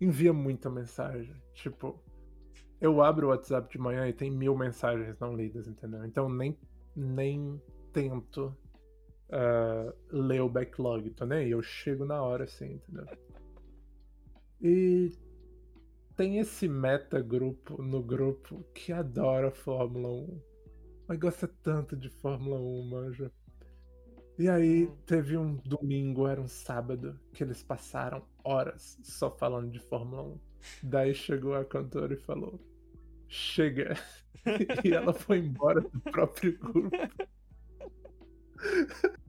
[0.00, 1.34] envia muita mensagem.
[1.54, 1.98] Tipo,
[2.80, 6.04] eu abro o WhatsApp de manhã e tem mil mensagens não lidas, entendeu?
[6.04, 6.58] Então nem,
[6.94, 7.60] nem
[7.92, 8.54] tento
[9.30, 13.06] ah, ler o backlog, tô nem aí, eu chego na hora assim, entendeu?
[14.60, 15.10] E
[16.16, 20.40] tem esse meta grupo no grupo que adora Fórmula 1.
[21.08, 23.32] Mas gosta tanto de Fórmula 1, manja.
[24.38, 24.96] E aí Hum.
[25.06, 30.40] teve um domingo, era um sábado, que eles passaram horas só falando de Fórmula 1.
[30.82, 32.60] Daí chegou a cantora e falou:
[33.28, 33.94] Chega.
[34.84, 36.96] e ela foi embora do próprio grupo.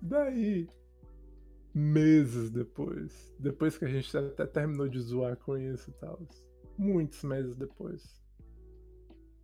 [0.00, 0.68] Daí,
[1.74, 6.20] meses depois, depois que a gente até terminou de zoar com isso e tal,
[6.76, 8.20] muitos meses depois,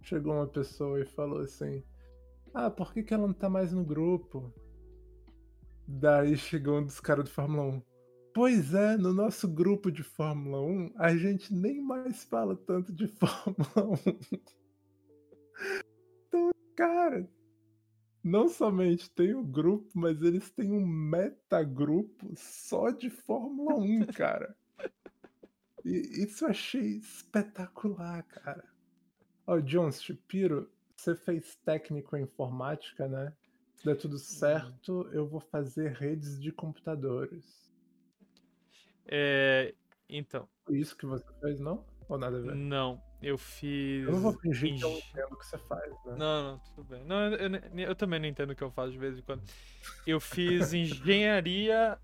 [0.02, 1.82] chegou uma pessoa e falou assim:
[2.54, 4.52] Ah, por que, que ela não tá mais no grupo?
[5.86, 7.82] Daí chegou um dos caras do Fórmula 1.
[8.34, 13.06] Pois é, no nosso grupo de Fórmula 1, a gente nem mais fala tanto de
[13.16, 14.38] Fórmula 1.
[16.28, 17.28] Então, cara,
[18.26, 24.56] não somente tem o grupo, mas eles têm um metagrupo só de Fórmula 1, cara.
[25.84, 28.64] E isso eu achei espetacular, cara.
[29.46, 33.32] Ó, John Shapiro, você fez técnico em informática, né?
[33.76, 37.70] Se der tudo certo, eu vou fazer redes de computadores.
[39.06, 39.72] É,
[40.08, 41.86] então, Foi isso que você fez, não?
[42.08, 42.56] Ou nada a ver?
[42.56, 44.04] não, eu fiz.
[44.06, 46.14] Eu não vou fingir que eu entendo o que você faz, né?
[46.18, 47.04] Não, não, tudo bem.
[47.04, 49.42] Não, eu, eu- eu também não entendo o que eu faço de vez em quando.
[50.06, 51.98] Eu fiz engenharia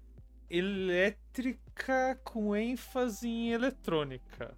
[0.51, 4.57] elétrica com ênfase em eletrônica.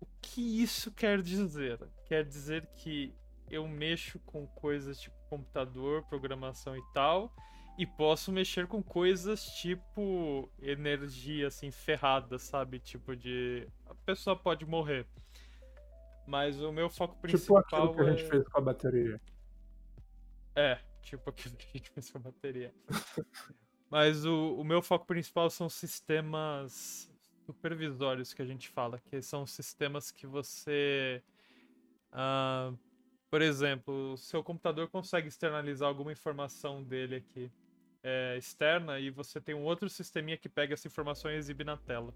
[0.00, 1.78] O que isso quer dizer?
[2.06, 3.14] Quer dizer que
[3.50, 7.32] eu mexo com coisas tipo computador, programação e tal,
[7.78, 12.78] e posso mexer com coisas tipo energia assim ferrada, sabe?
[12.78, 15.06] Tipo de a pessoa pode morrer.
[16.32, 19.20] Mas o meu foco Tipo principal aquilo que a gente é- fez com a bateria.
[20.56, 22.74] é, tipo aquilo que a gente fez com a bateria.
[23.90, 27.10] Mas o, o meu foco principal são sistemas
[27.44, 31.22] supervisórios que a gente fala, que são sistemas que você
[32.10, 32.72] Ah,
[33.30, 37.52] por exemplo, o seu computador consegue externalizar alguma informação dele aqui
[38.02, 41.76] é, externa e você tem um outro sisteminha que pega essa informação e exibe na
[41.76, 42.14] tela.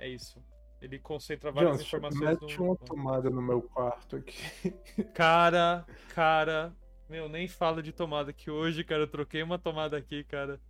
[0.00, 0.42] É isso.
[0.80, 2.64] Ele concentra várias Johnson, informações mete no.
[2.64, 4.72] uma tomada no meu quarto aqui.
[5.14, 6.72] Cara, cara.
[7.08, 10.60] Meu, nem fala de tomada que hoje, cara, eu troquei uma tomada aqui, cara.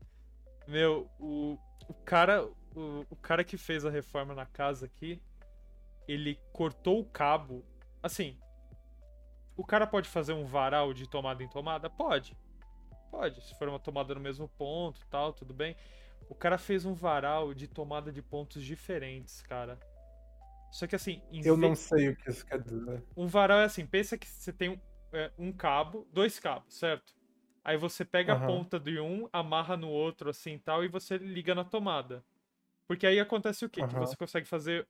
[0.69, 2.47] Meu, o, o cara.
[2.75, 5.21] O, o cara que fez a reforma na casa aqui,
[6.07, 7.65] ele cortou o cabo.
[8.03, 8.39] Assim.
[9.57, 11.89] O cara pode fazer um varal de tomada em tomada?
[11.89, 12.37] Pode.
[13.11, 13.43] Pode.
[13.43, 15.75] Se for uma tomada no mesmo ponto tal, tudo bem.
[16.29, 19.79] O cara fez um varal de tomada de pontos diferentes, cara.
[20.71, 23.03] Só que assim, em Eu não sei o que isso quer dizer.
[23.17, 24.81] um varal é assim, pensa que você tem um,
[25.13, 27.15] é, um cabo, dois cabos, certo?
[27.65, 28.47] Aí você pega a Aham.
[28.47, 32.25] ponta de um, amarra no outro assim e tal, e você liga na tomada.
[32.87, 33.83] Porque aí acontece o quê?
[33.83, 34.07] Que Aham.
[34.07, 34.87] você consegue fazer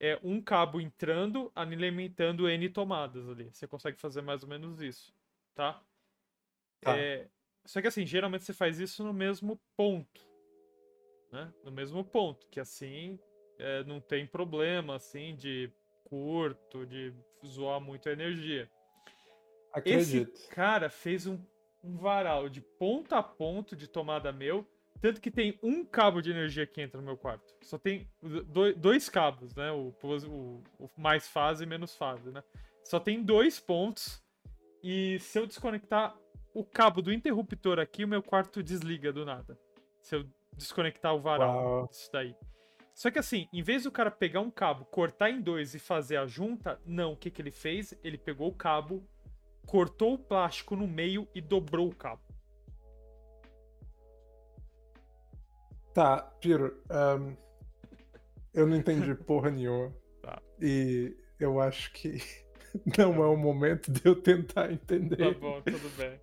[0.00, 3.50] é, um cabo entrando, alimentando N tomadas ali.
[3.52, 5.14] Você consegue fazer mais ou menos isso,
[5.54, 5.82] tá?
[6.80, 6.96] Tá.
[6.96, 7.28] É,
[7.64, 10.26] só que assim, geralmente você faz isso no mesmo ponto.
[11.32, 11.52] Né?
[11.64, 13.18] No mesmo ponto, que assim
[13.58, 15.70] é, não tem problema assim de
[16.04, 17.12] curto, de
[17.46, 18.70] zoar muito a energia.
[19.84, 20.48] Esse Acredito.
[20.50, 21.38] cara fez um,
[21.84, 24.66] um varal de ponta a ponto de tomada meu,
[25.00, 27.54] tanto que tem um cabo de energia que entra no meu quarto.
[27.62, 29.70] Só tem do- dois cabos, né?
[29.70, 32.42] O, o- o mais fase e menos fase, né?
[32.82, 34.22] Só tem dois pontos.
[34.82, 36.16] E se eu desconectar
[36.54, 39.58] o cabo do interruptor aqui, o meu quarto desliga do nada.
[40.00, 40.24] Se eu
[40.56, 41.86] desconectar o varal Uau.
[41.88, 42.34] disso daí.
[42.98, 46.16] Só que assim, em vez do cara pegar um cabo, cortar em dois e fazer
[46.16, 47.12] a junta, não.
[47.12, 47.94] O que, que ele fez?
[48.02, 49.08] Ele pegou o cabo,
[49.64, 52.20] cortou o plástico no meio e dobrou o cabo.
[55.94, 57.36] Tá, Piro, ahn,
[58.52, 59.94] eu não entendi porra nenhuma.
[60.20, 60.42] Tá.
[60.60, 62.18] E eu acho que
[62.98, 65.38] não é o momento de eu tentar Tá entender.
[65.38, 66.20] bom, tudo bem.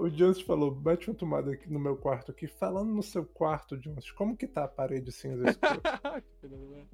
[0.00, 2.46] O Jones falou, bate uma tomada aqui no meu quarto aqui.
[2.46, 6.22] Falando no seu quarto, Jones, como que tá a parede cinza escura?
[6.40, 6.88] Tudo bem.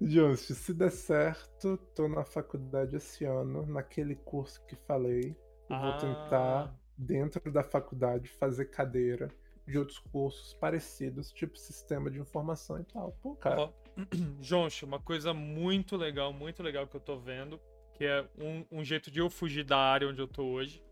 [0.00, 5.36] Jones, se der certo, tô na faculdade esse ano, naquele curso que falei.
[5.68, 5.98] Eu vou Ah.
[5.98, 9.28] tentar, dentro da faculdade, fazer cadeira
[9.66, 13.12] de outros cursos parecidos, tipo sistema de informação e tal.
[13.22, 13.72] Pô, cara.
[14.40, 17.58] Joncho, uma coisa muito legal, muito legal que eu tô vendo,
[17.94, 20.82] que é um, um jeito de eu fugir da área onde eu tô hoje,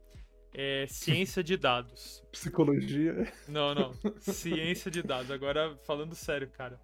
[0.54, 2.22] é ciência de dados.
[2.30, 3.32] Psicologia.
[3.48, 3.92] Não, não.
[4.20, 5.30] Ciência de dados.
[5.30, 6.80] Agora, falando sério, cara.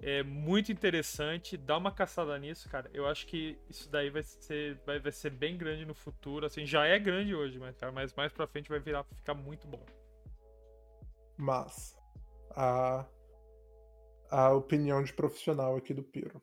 [0.00, 1.56] É muito interessante.
[1.56, 2.90] Dá uma caçada nisso, cara.
[2.92, 6.44] Eu acho que isso daí vai ser, vai, vai ser bem grande no futuro.
[6.44, 9.66] Assim, já é grande hoje, mas, cara, mas mais pra frente vai virar ficar muito
[9.66, 9.84] bom.
[11.38, 11.96] Mas
[12.50, 13.06] a,
[14.30, 16.42] a opinião de profissional aqui do Piro.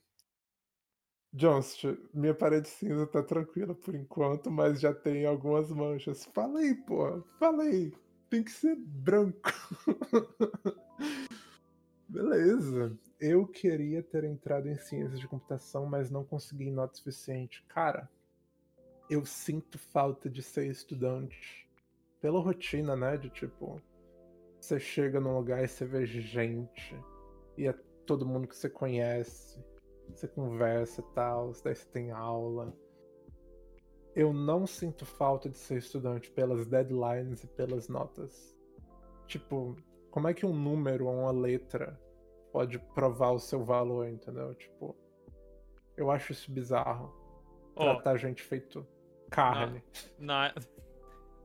[1.33, 1.81] Jones,
[2.13, 6.25] minha parede cinza tá tranquila por enquanto, mas já tem algumas manchas.
[6.25, 7.91] Falei, pô, falei.
[8.29, 9.41] Tem que ser branco.
[12.07, 12.95] Beleza.
[13.19, 17.65] Eu queria ter entrado em ciências de computação, mas não consegui nota suficiente.
[17.67, 18.07] Cara,
[19.09, 21.67] eu sinto falta de ser estudante.
[22.21, 23.17] Pela rotina, né?
[23.17, 23.81] De tipo,
[24.59, 26.95] você chega num lugar e você vê gente,
[27.57, 27.73] e é
[28.05, 29.59] todo mundo que você conhece,
[30.09, 32.73] você conversa e tal, daí você tem aula.
[34.15, 38.55] Eu não sinto falta de ser estudante pelas deadlines e pelas notas.
[39.27, 39.75] Tipo,
[40.11, 41.99] como é que um número ou uma letra
[42.51, 44.53] pode provar o seu valor, entendeu?
[44.53, 44.95] Tipo,
[45.97, 47.11] eu acho isso bizarro.
[47.75, 48.85] Ó, Tratar gente feito
[49.31, 49.83] carne.
[50.19, 50.53] na, na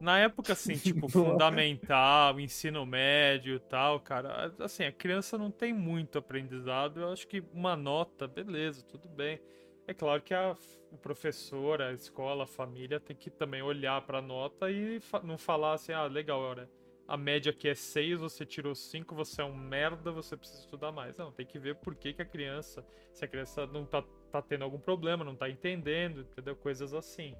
[0.00, 6.18] época, assim, tipo, fundamental, ensino médio e tal, cara, assim, a criança não tem muito
[6.18, 7.00] aprendizado.
[7.00, 9.40] Eu acho que uma nota, beleza, tudo bem.
[9.86, 10.54] É claro que a,
[10.92, 15.38] o professor, a escola, a família tem que também olhar pra nota e fa- não
[15.38, 16.68] falar assim, ah, legal, olha,
[17.06, 20.92] a média aqui é 6, você tirou 5, você é um merda, você precisa estudar
[20.92, 21.16] mais.
[21.16, 24.42] Não, tem que ver por que, que a criança, se a criança não tá, tá
[24.42, 26.54] tendo algum problema, não tá entendendo, entendeu?
[26.54, 27.34] Coisas assim.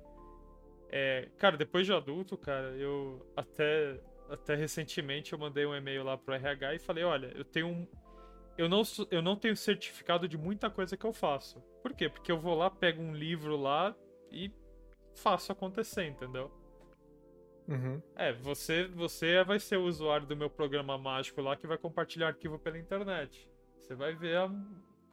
[0.90, 6.16] É, cara, depois de adulto, cara, eu até, até recentemente eu mandei um e-mail lá
[6.16, 7.86] pro RH e falei, olha, eu tenho um.
[8.56, 11.60] Eu não, eu não tenho certificado de muita coisa que eu faço.
[11.82, 12.08] Por quê?
[12.08, 13.94] Porque eu vou lá, pego um livro lá
[14.32, 14.50] e
[15.14, 16.50] faço acontecer, entendeu?
[17.68, 18.02] Uhum.
[18.16, 22.28] É, você, você vai ser o usuário do meu programa mágico lá que vai compartilhar
[22.28, 23.48] arquivo pela internet.
[23.82, 24.50] Você vai ver a-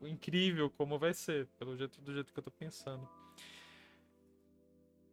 [0.01, 3.07] o incrível como vai ser, pelo jeito do jeito que eu tô pensando.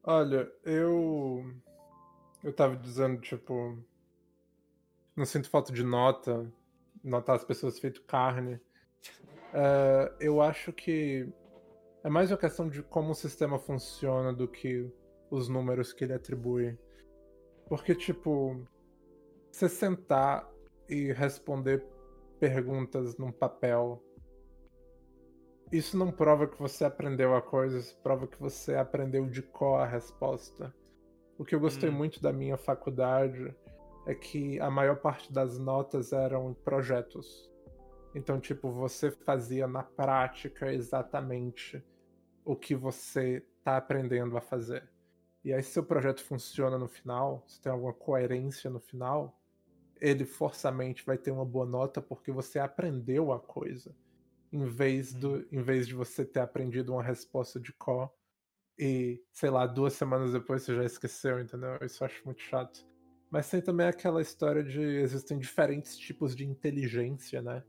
[0.05, 1.45] Olha, eu.
[2.43, 3.79] Eu tava dizendo, tipo.
[5.17, 6.51] Não sinto falta de nota.
[7.05, 8.61] Notar as pessoas feito carne.
[9.55, 11.29] É, eu acho que
[12.05, 14.91] É mais uma questão de como o sistema funciona do que
[15.31, 16.77] os números que ele atribui.
[17.69, 18.67] Porque, tipo,
[19.51, 20.51] você sentar
[20.88, 21.85] e responder
[22.41, 24.03] perguntas num papel,
[25.73, 29.81] isso não prova que você aprendeu a coisa, isso prova que você aprendeu de cor
[29.81, 30.75] a resposta.
[31.39, 31.95] O que eu gostei Hum.
[31.95, 33.55] muito da minha faculdade
[34.07, 37.51] é que a maior parte das notas eram projetos.
[38.15, 41.83] Então, tipo, você fazia na prática exatamente
[42.45, 44.87] o que você tá aprendendo a fazer.
[45.43, 49.41] E aí, se seu projeto funciona no final, se tem alguma coerência no final,
[50.01, 53.95] ele forçamente vai ter uma boa nota porque você aprendeu a coisa.
[54.53, 58.12] Em vez, do, em vez de você ter aprendido uma resposta de cor
[58.79, 61.79] e, sei lá, duas semanas depois você já esqueceu, entendeu?
[61.83, 62.87] Isso eu acho muito chato.
[63.31, 67.65] Mas tem também aquela história de existem diferentes tipos de inteligência, né?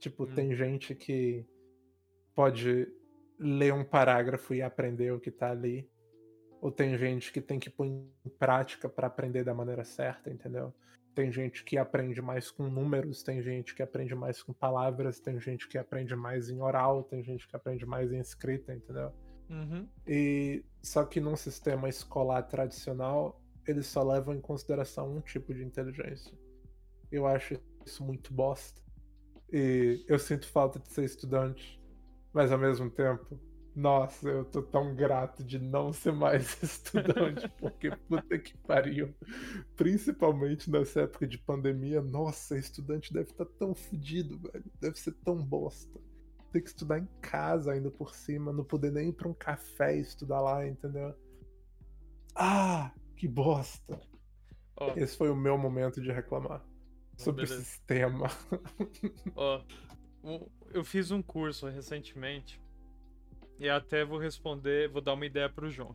[0.00, 0.34] Tipo, Hum.
[0.34, 1.46] tem gente que
[2.34, 2.92] pode
[3.38, 5.88] ler um parágrafo e aprender o que tá ali.
[6.60, 10.74] Ou tem gente que tem que pôr em prática para aprender da maneira certa, entendeu?
[11.18, 15.40] Tem gente que aprende mais com números, tem gente que aprende mais com palavras, tem
[15.40, 19.12] gente que aprende mais em oral, tem gente que aprende mais em escrita, entendeu?
[19.50, 19.88] Uhum.
[20.06, 25.64] E só que num sistema escolar tradicional, eles só levam em consideração um tipo de
[25.64, 26.32] inteligência.
[27.10, 28.80] Eu acho isso muito bosta.
[29.52, 31.82] E eu sinto falta de ser estudante,
[32.32, 33.40] mas ao mesmo tempo,
[33.78, 39.14] nossa, eu tô tão grato de não ser mais estudante, porque puta que pariu.
[39.76, 44.64] Principalmente nessa época de pandemia, nossa, estudante deve estar tão fudido, velho.
[44.80, 45.98] Deve ser tão bosta
[46.50, 49.94] ter que estudar em casa ainda por cima, não poder nem ir pra um café
[49.96, 51.14] estudar lá, entendeu?
[52.34, 54.00] Ah, que bosta.
[54.76, 56.64] Ó, Esse foi o meu momento de reclamar
[57.18, 57.60] sobre beleza.
[57.60, 58.26] o sistema.
[59.36, 59.62] Ó,
[60.22, 62.58] o- eu fiz um curso recentemente
[63.58, 65.92] e até vou responder, vou dar uma ideia pro João.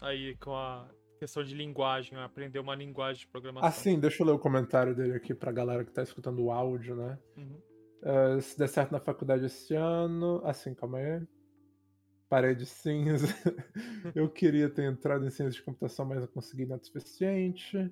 [0.00, 0.88] Aí com a
[1.18, 3.68] questão de linguagem, aprender uma linguagem de programação.
[3.68, 6.50] Ah, sim, deixa eu ler o comentário dele aqui pra galera que tá escutando o
[6.50, 7.18] áudio, né?
[7.36, 7.60] Uhum.
[8.02, 10.40] Ah, se der certo na faculdade esse ano.
[10.44, 11.22] Assim, calma aí.
[12.28, 13.26] Parede cinza.
[14.14, 17.90] eu queria ter entrado em ciência de computação, mas não consegui nada suficiente.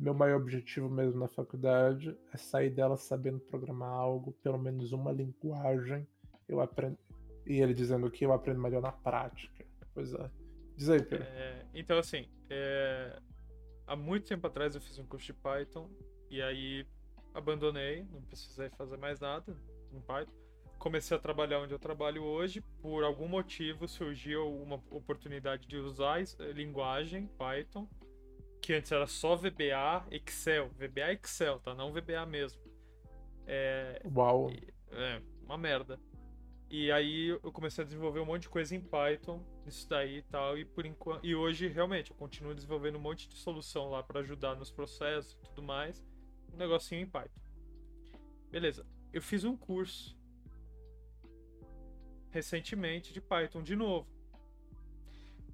[0.00, 5.12] Meu maior objetivo mesmo na faculdade é sair dela sabendo programar algo, pelo menos uma
[5.12, 6.06] linguagem.
[6.48, 6.98] Eu aprendo.
[7.46, 9.64] E ele dizendo que eu aprendo melhor na prática.
[9.94, 10.30] Pois é.
[10.76, 11.26] Diz aí, Pedro.
[11.28, 13.18] É, então, assim, é,
[13.86, 15.90] há muito tempo atrás eu fiz um curso de Python
[16.30, 16.86] e aí
[17.34, 19.56] abandonei, não precisei fazer mais nada
[19.92, 20.32] em Python.
[20.78, 26.20] Comecei a trabalhar onde eu trabalho hoje, por algum motivo surgiu uma oportunidade de usar
[26.20, 27.88] eh, linguagem Python,
[28.60, 31.74] que antes era só VBA, Excel, VBA Excel, tá?
[31.74, 32.60] Não VBA mesmo.
[33.46, 34.50] É, Uau.
[34.90, 36.00] é, uma merda.
[36.72, 40.22] E aí eu comecei a desenvolver um monte de coisa em Python, isso daí e
[40.22, 44.02] tal, e por enquanto, e hoje realmente eu continuo desenvolvendo um monte de solução lá
[44.02, 46.02] para ajudar nos processos e tudo mais,
[46.50, 47.38] um negocinho em Python.
[48.50, 48.86] Beleza.
[49.12, 50.16] Eu fiz um curso
[52.30, 54.08] recentemente de Python de novo.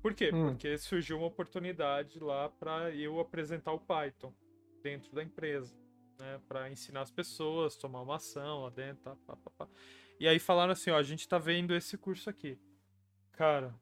[0.00, 0.31] Por quê?
[0.33, 0.50] Hum.
[0.50, 4.33] Porque surgiu uma oportunidade lá para eu apresentar o Python
[4.85, 5.76] dentro da empresa,
[6.16, 9.68] né, para ensinar as pessoas, tomar uma ação lá dentro, tá, pá, pá, pá.
[10.20, 12.59] E aí falaram assim, ó, a gente tá vendo esse curso aqui.
[13.33, 13.74] Cara,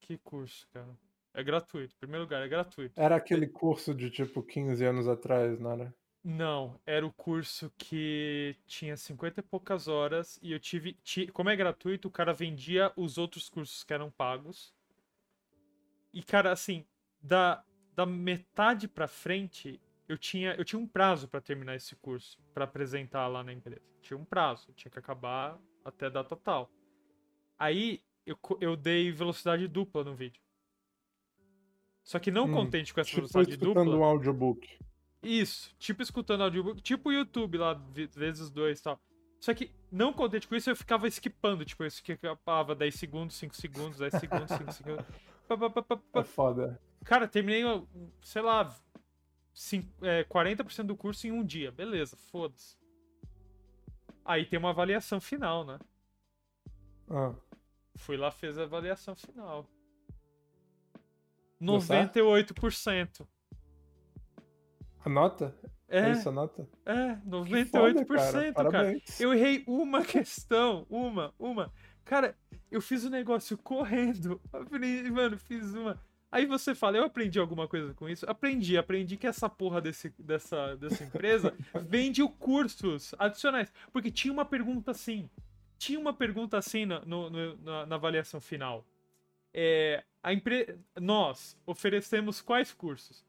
[0.00, 0.98] que curso, cara.
[1.32, 1.94] É gratuito.
[1.94, 3.00] Em primeiro lugar, é gratuito.
[3.00, 5.94] Era aquele curso de tipo 15 anos atrás, não era?
[6.24, 11.50] Não, era o curso que tinha 50 e poucas horas e eu tive, ti- como
[11.50, 14.72] é gratuito, o cara vendia os outros cursos que eram pagos.
[16.12, 16.84] E cara, assim,
[17.20, 22.38] da, da metade pra frente, eu tinha, eu tinha um prazo pra terminar esse curso,
[22.54, 23.82] pra apresentar lá na empresa.
[24.00, 26.70] Tinha um prazo, tinha que acabar até data tal.
[27.58, 30.42] Aí eu, eu dei velocidade dupla no vídeo.
[32.04, 33.98] Só que não Hum, contente com essa Tipo, velocidade escutando dupla.
[33.98, 34.68] um audiobook.
[35.22, 39.00] Isso, tipo escutando audiobook, tipo o YouTube lá, ve- vezes dois e tal.
[39.40, 43.54] Só que, não contente com isso, eu ficava skipando, tipo, eu skipava 10 segundos, 5
[43.56, 45.04] segundos, 10 segundos, 5 segundos.
[45.48, 46.20] Pá, pá, pá, pá.
[46.20, 46.80] É foda.
[47.04, 47.62] Cara, terminei,
[48.22, 48.74] sei lá,
[49.52, 51.70] cin- é, 40% do curso em um dia.
[51.72, 52.76] Beleza, foda-se.
[54.24, 55.78] Aí tem uma avaliação final, né?
[57.10, 57.34] Ah,
[57.96, 59.68] Fui lá, fez a avaliação final.
[61.60, 62.14] Deu certo?
[62.18, 63.26] 98%.
[65.04, 65.54] a nota?
[65.88, 66.68] É, É, isso a nota?
[66.86, 68.52] é, Que 98%, foda, cara.
[68.54, 69.20] Parabéns.
[69.20, 71.72] Eu errei uma questão, uma, uma.
[72.04, 72.36] Cara,
[72.70, 74.40] eu fiz o negócio correndo.
[75.12, 76.00] Mano, fiz uma.
[76.32, 78.24] Aí você fala, eu aprendi alguma coisa com isso?
[78.28, 81.54] Aprendi, aprendi que essa porra desse, dessa, dessa empresa
[81.86, 83.70] vende cursos adicionais.
[83.92, 85.28] Porque tinha uma pergunta assim.
[85.78, 88.84] tinha uma pergunta assim no, no- na, na avaliação final.
[89.52, 90.78] É, a empre...
[90.98, 93.22] Nós oferecemos quais cursos?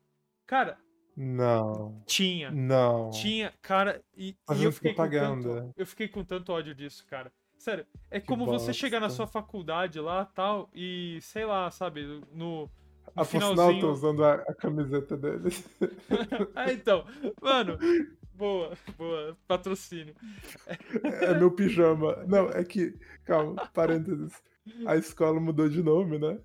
[0.46, 0.78] Cara,
[1.18, 2.02] Não.
[2.06, 2.52] tinha.
[2.52, 3.10] Não.
[3.12, 7.32] Tinha, cara, e, e eu fiquei tanto, eu fiquei com tanto ódio disso, cara.
[7.58, 9.18] Sério, é Que como você chegar na bosta.
[9.18, 12.70] sua faculdade lá, tal, e sei lá, sabe, no,
[13.16, 13.82] no A por sinal, finalzinho.
[13.82, 15.64] tô usando a, a camiseta deles.
[16.56, 17.06] ah, então,
[17.42, 17.78] mano,
[18.34, 20.16] boa, boa, patrocínio.
[21.04, 22.24] É meu pijama.
[22.28, 22.98] Não, é que.
[23.26, 24.34] Calma, parênteses.
[24.86, 26.40] A escola mudou de nome, né?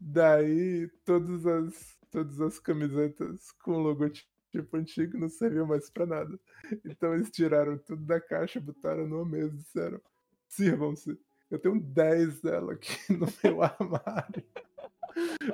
[0.00, 4.28] Daí todas as, todas as camisetas com o logotipo
[4.74, 6.38] antigo não serviam mais pra nada.
[6.84, 10.00] Então eles tiraram tudo da caixa, botaram numa mesa e disseram:
[10.48, 11.18] sirvam-se.
[11.50, 14.44] Eu tenho 10 dela aqui no meu armário.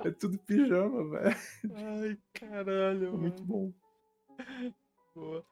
[0.04, 1.36] É tudo pijama, velho.
[1.74, 3.46] Ai, caralho, É muito mano.
[3.46, 3.72] bom.
[5.14, 5.44] Boa.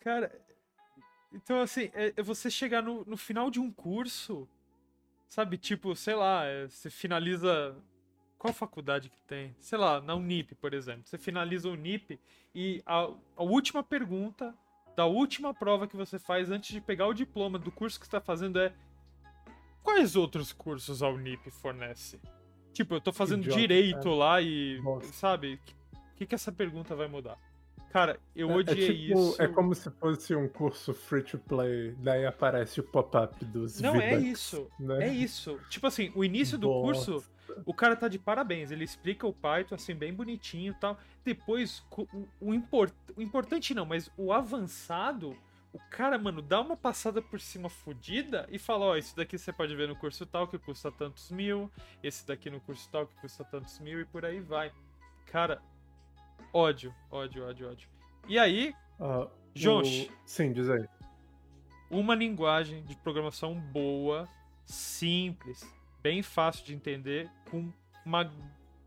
[0.00, 0.32] Cara,
[1.32, 4.48] então assim, é, é você chegar no, no final de um curso,
[5.28, 7.76] sabe, tipo, sei lá, é, você finaliza.
[8.38, 9.54] Qual faculdade que tem?
[9.60, 11.02] Sei lá, na Unip, por exemplo.
[11.04, 12.18] Você finaliza o Unip
[12.54, 14.54] e a, a última pergunta
[14.96, 18.12] da última prova que você faz antes de pegar o diploma do curso que você
[18.12, 18.72] tá fazendo é
[19.82, 22.18] quais outros cursos a Unip fornece?
[22.72, 25.12] Tipo, eu tô fazendo idiota, direito lá e, Bosta.
[25.12, 25.60] sabe,
[25.92, 27.36] o que, que essa pergunta vai mudar?
[27.92, 29.42] Cara, eu É- odiei é, tipo, isso.
[29.42, 33.96] É como se fosse um curso free to play, daí aparece o pop-up dos Não,
[33.96, 34.70] é isso.
[34.78, 35.08] né?
[35.08, 35.58] É isso.
[35.68, 37.10] Tipo assim, o início do Bosta.
[37.12, 37.30] curso,
[37.66, 38.70] o cara tá de parabéns.
[38.70, 40.96] Ele explica o Python assim, bem bonitinho e tal.
[41.24, 45.36] Depois, o, o, import, o importante não, mas o avançado,
[45.72, 49.52] o cara, mano, dá uma passada por cima fodida e fala: Ó, esse daqui você
[49.52, 51.70] pode ver no curso tal que custa tantos mil,
[52.02, 54.72] esse daqui no curso tal que custa tantos mil e por aí vai.
[55.26, 55.62] Cara,
[56.52, 57.88] ódio, ódio, ódio, ódio.
[58.26, 60.08] E aí, o- Josh.
[60.24, 60.86] Sim, diz aí.
[61.90, 64.28] uma linguagem de programação boa,
[64.64, 65.64] simples,
[66.00, 67.72] bem fácil de entender, com
[68.06, 68.30] uma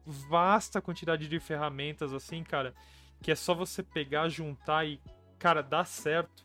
[0.06, 2.74] vasta quantidade de ferramentas assim, cara,
[3.22, 5.00] que é só você pegar, juntar e,
[5.40, 6.44] cara, dá certo.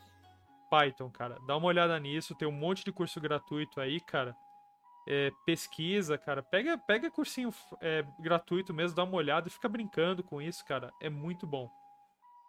[0.71, 4.37] Python, cara, dá uma olhada nisso, tem um monte de curso gratuito aí, cara.
[5.11, 10.23] É, pesquisa, cara, pega, pega cursinho é, gratuito mesmo, dá uma olhada e fica brincando
[10.23, 10.93] com isso, cara.
[11.01, 11.71] É muito bom.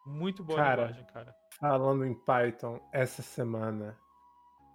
[0.05, 1.35] Muito boa Cara, linguagem, cara.
[1.59, 3.97] Falando em Python, essa semana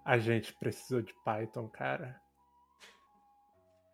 [0.03, 2.19] a gente precisou de Python, cara.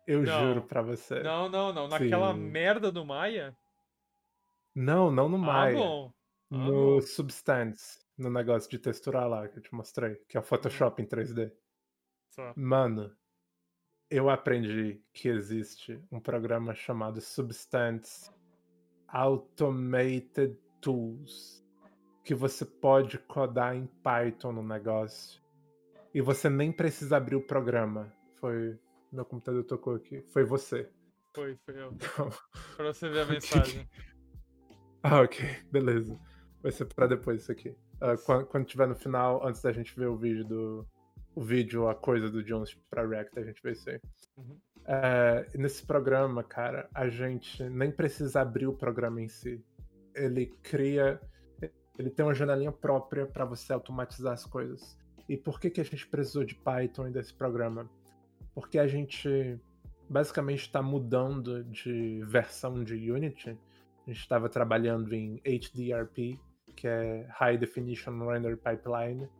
[0.06, 0.40] Eu Não.
[0.40, 1.22] juro pra você.
[1.22, 1.88] Não, não, não.
[1.88, 2.40] Naquela Sim.
[2.40, 3.56] merda do Maia?
[4.74, 5.76] Não, não no Maya.
[5.76, 6.12] Ah, bom.
[6.52, 7.00] Ah, no.
[7.00, 11.06] Substance, no negócio de texturar lá que eu te mostrei, que é o Photoshop em
[11.06, 11.50] 3D.
[12.28, 12.52] Só.
[12.54, 13.10] Mano,
[14.10, 18.30] eu aprendi que existe um programa chamado Substance
[19.08, 21.64] Automated Tools,
[22.22, 25.40] que você pode codar em Python no negócio.
[26.14, 28.12] E você nem precisa abrir o programa.
[28.36, 28.78] Foi.
[29.10, 30.22] Meu computador tocou aqui.
[30.28, 30.90] Foi você.
[31.34, 31.94] Foi, foi eu.
[32.76, 33.88] Pra você ver a mensagem.
[35.02, 36.18] Ah, ok, beleza.
[36.62, 37.74] Vai ser pra depois isso aqui.
[38.00, 40.86] Ah, quan- quando, tiver no final, antes da gente ver o vídeo do.
[41.34, 43.98] O vídeo, a coisa do Jones pra React, a gente vê isso aí.
[44.36, 44.58] Uhum.
[45.54, 49.64] E nesse programa, cara, a gente nem precisa abrir o programa em si.
[50.14, 51.20] Ele cria.
[51.98, 54.96] Ele tem uma janelinha própria para você automatizar as coisas.
[55.28, 57.88] E por que, que a gente precisou de Python e desse programa?
[58.54, 59.58] Porque a gente
[60.08, 63.50] basicamente está mudando de versão de Unity.
[64.06, 66.38] A gente estava trabalhando em HDRP,
[66.82, 69.30] que é High Definition Render Pipeline,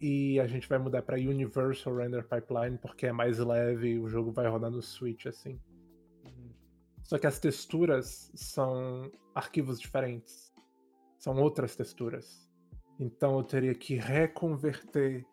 [0.00, 4.08] e a gente vai mudar para Universal Render Pipeline porque é mais leve e o
[4.08, 5.60] jogo vai rodar no Switch assim.
[6.24, 6.52] Uhum.
[7.02, 10.54] Só que as texturas são arquivos diferentes.
[11.18, 12.48] São outras texturas.
[13.00, 15.26] Então eu teria que reconverter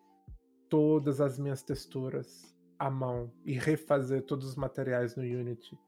[0.68, 5.78] todas as minhas texturas à mão e refazer todos os materiais no Unity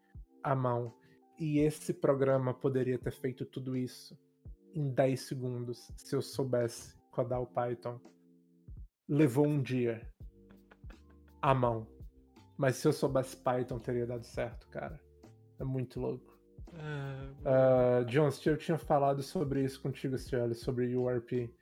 [0.44, 0.94] à mão.
[1.40, 4.16] E esse programa poderia ter feito tudo isso
[4.74, 8.00] em 10 segundos se eu soubesse codar o Python.
[9.08, 10.06] Levou um dia
[11.42, 11.86] à mão.
[12.56, 15.00] Mas se eu soubesse Python, teria dado certo, cara.
[15.58, 16.38] É muito louco.
[16.74, 21.52] Ah, Uh, Jones, eu tinha falado sobre isso contigo, Cioli, sobre URP.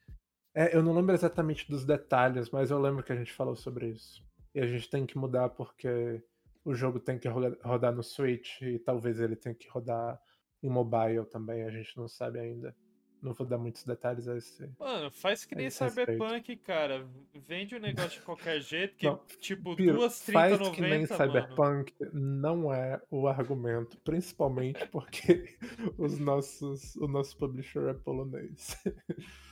[0.55, 3.91] É, eu não lembro exatamente dos detalhes, mas eu lembro que a gente falou sobre
[3.91, 4.23] isso.
[4.55, 6.23] E a gente tem que mudar porque
[6.65, 10.21] o jogo tem que roda- rodar no Switch e talvez ele tenha que rodar
[10.63, 12.75] em mobile também, a gente não sabe ainda.
[13.21, 14.71] Não vou dar muitos detalhes a esse.
[14.79, 15.69] Mano, faz que nem.
[15.71, 17.07] Cyberpunk, cara.
[17.47, 21.03] Vende o negócio de qualquer jeito, que, Não, tipo, Piro, duas faz 30, que nem
[21.03, 21.33] 90, mano.
[21.33, 25.57] Cyberpunk não é o argumento, principalmente porque
[25.99, 28.77] os nossos, o nosso publisher é polonês.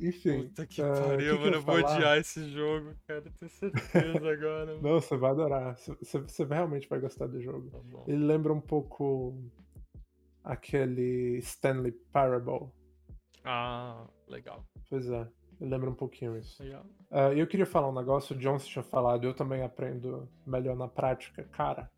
[0.00, 0.48] Enfim.
[0.48, 1.46] Puta que ah, pariu, que que mano.
[1.46, 1.96] eu Eu vou falar?
[1.96, 3.22] odiar esse jogo, cara.
[3.38, 4.74] Tenho certeza agora.
[4.74, 4.82] mano.
[4.82, 5.76] Não, você vai adorar.
[5.76, 7.70] Você- Você, realmente vai gostar do jogo.
[7.70, 7.78] Tá.
[8.08, 9.40] Ele lembra um pouco
[10.42, 12.70] aquele Stanley Parable.
[13.44, 14.64] Ah, legal.
[14.88, 15.28] Pois é,
[15.60, 16.62] lembra um pouquinho isso.
[16.62, 16.86] Legal.
[17.10, 20.88] Ah, eu queria falar um negócio, o Johnson tinha falado, eu também aprendo melhor na
[20.88, 21.44] prática.
[21.44, 21.90] Cara,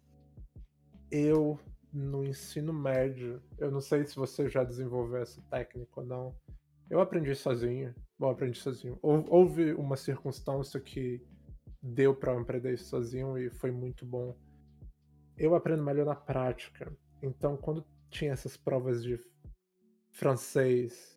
[1.11, 1.59] eu
[1.93, 6.35] no ensino médio, eu não sei se você já desenvolveu essa técnica ou não.
[6.91, 7.95] Eu aprendi sozinho.
[8.19, 8.99] Bom, aprendi sozinho.
[9.03, 11.23] Hou- Houve uma circunstância que
[11.83, 14.37] deu pra eu aprender isso sozinho e foi muito bom.
[15.37, 16.93] Eu aprendo melhor na prática.
[17.23, 19.19] Então, quando tinha essas provas de
[20.13, 21.16] francês,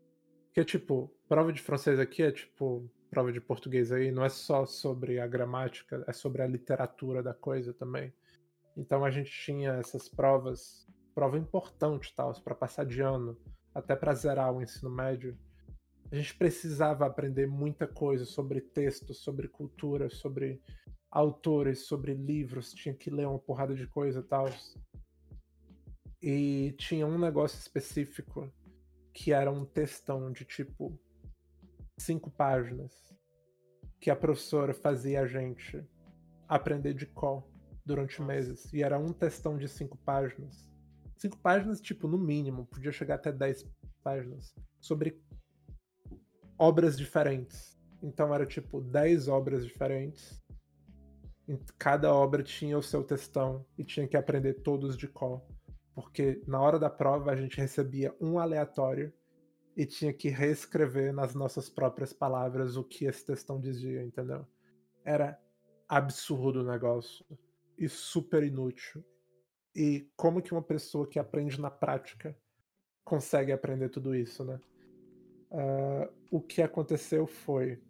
[0.60, 4.30] que é tipo, prova de francês aqui é tipo prova de português aí, não é
[4.30, 8.14] só sobre a gramática, é sobre a literatura da coisa também.
[8.76, 10.86] Então a gente tinha essas provas,
[11.16, 13.38] prova importante tal, para passar de ano,
[13.74, 15.38] até para zerar o ensino médio.
[16.12, 20.62] A gente precisava aprender muita coisa sobre texto, sobre cultura, sobre
[21.10, 24.50] autores, sobre livros, tinha que ler uma porrada de coisa tal.
[26.22, 28.52] E tinha um negócio específico
[29.14, 30.98] que era um textão de tipo
[31.98, 33.14] cinco páginas
[34.00, 35.86] que a professora fazia a gente
[36.48, 37.48] aprender de cor
[37.86, 38.34] durante Nossa.
[38.34, 38.74] meses.
[38.74, 40.70] E era um textão de cinco páginas.
[41.18, 43.66] Cinco páginas, tipo, no mínimo, podia chegar até dez
[44.02, 44.56] páginas.
[44.80, 45.22] Sobre
[46.58, 47.78] obras diferentes.
[48.02, 50.42] Então era tipo dez obras diferentes.
[51.78, 55.42] Cada obra tinha o seu textão e tinha que aprender todos de cor.
[56.02, 59.12] Porque na hora da prova a gente recebia um aleatório
[59.76, 64.48] e tinha que reescrever nas nossas próprias palavras o que esse textão dizia, entendeu?
[65.04, 65.38] Era
[65.88, 67.26] absurdo o negócio
[67.78, 69.04] e super inútil.
[69.76, 72.38] E como que uma pessoa que aprende na prática
[73.04, 74.60] consegue aprender tudo isso, né?
[75.52, 77.82] Ah, o que aconteceu foi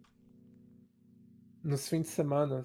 [1.62, 2.62] nos fins de semana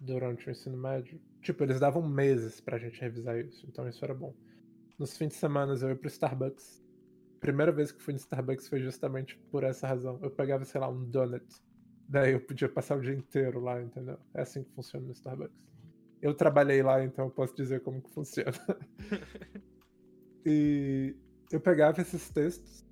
[0.00, 4.14] durante o ensino médio, tipo, eles davam meses pra gente revisar isso, então isso era
[4.14, 4.34] bom.
[5.00, 6.84] Nos fins de semana eu ia pro Starbucks.
[7.40, 10.18] Primeira vez que fui no Starbucks foi justamente por essa razão.
[10.22, 11.42] Eu pegava, sei lá, um donut.
[12.06, 14.18] Daí eu podia passar o dia inteiro lá, entendeu?
[14.34, 15.56] É assim que funciona no Starbucks.
[16.20, 18.52] Eu trabalhei lá, então eu posso dizer como que funciona.
[20.44, 21.16] e
[21.50, 22.86] eu pegava esses textos,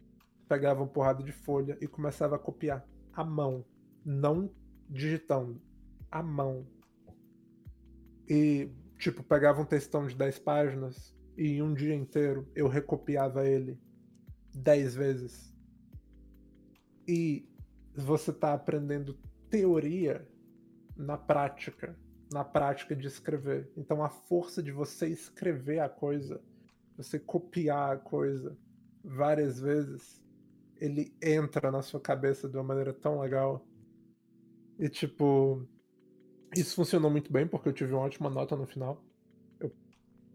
[0.49, 3.67] pegava uma porrada de folha e começava a copiar à mão,
[4.03, 4.51] não
[4.89, 5.61] digitando,
[6.11, 6.67] à mão.
[8.27, 13.47] E, tipo, pegava um textão de 10 páginas e em um dia inteiro eu recopiava
[13.47, 13.79] ele
[14.53, 15.55] 10 vezes.
[17.07, 17.49] E
[17.95, 19.17] você tá aprendendo
[19.49, 20.29] teoria
[20.97, 21.97] na prática,
[22.33, 23.71] na prática de escrever.
[23.77, 26.43] Então a força de você escrever a coisa,
[26.97, 28.59] você copiar a coisa
[29.05, 30.21] várias vezes,
[30.77, 33.65] ele entra na sua cabeça de uma maneira tão legal.
[34.77, 35.65] E tipo,
[36.57, 39.08] isso funcionou muito bem porque eu tive uma ótima nota no final.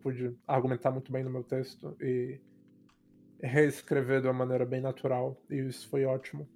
[0.03, 2.39] Pude argumentar muito bem no meu texto e
[3.41, 6.47] reescrever de uma maneira bem natural, e isso foi ótimo.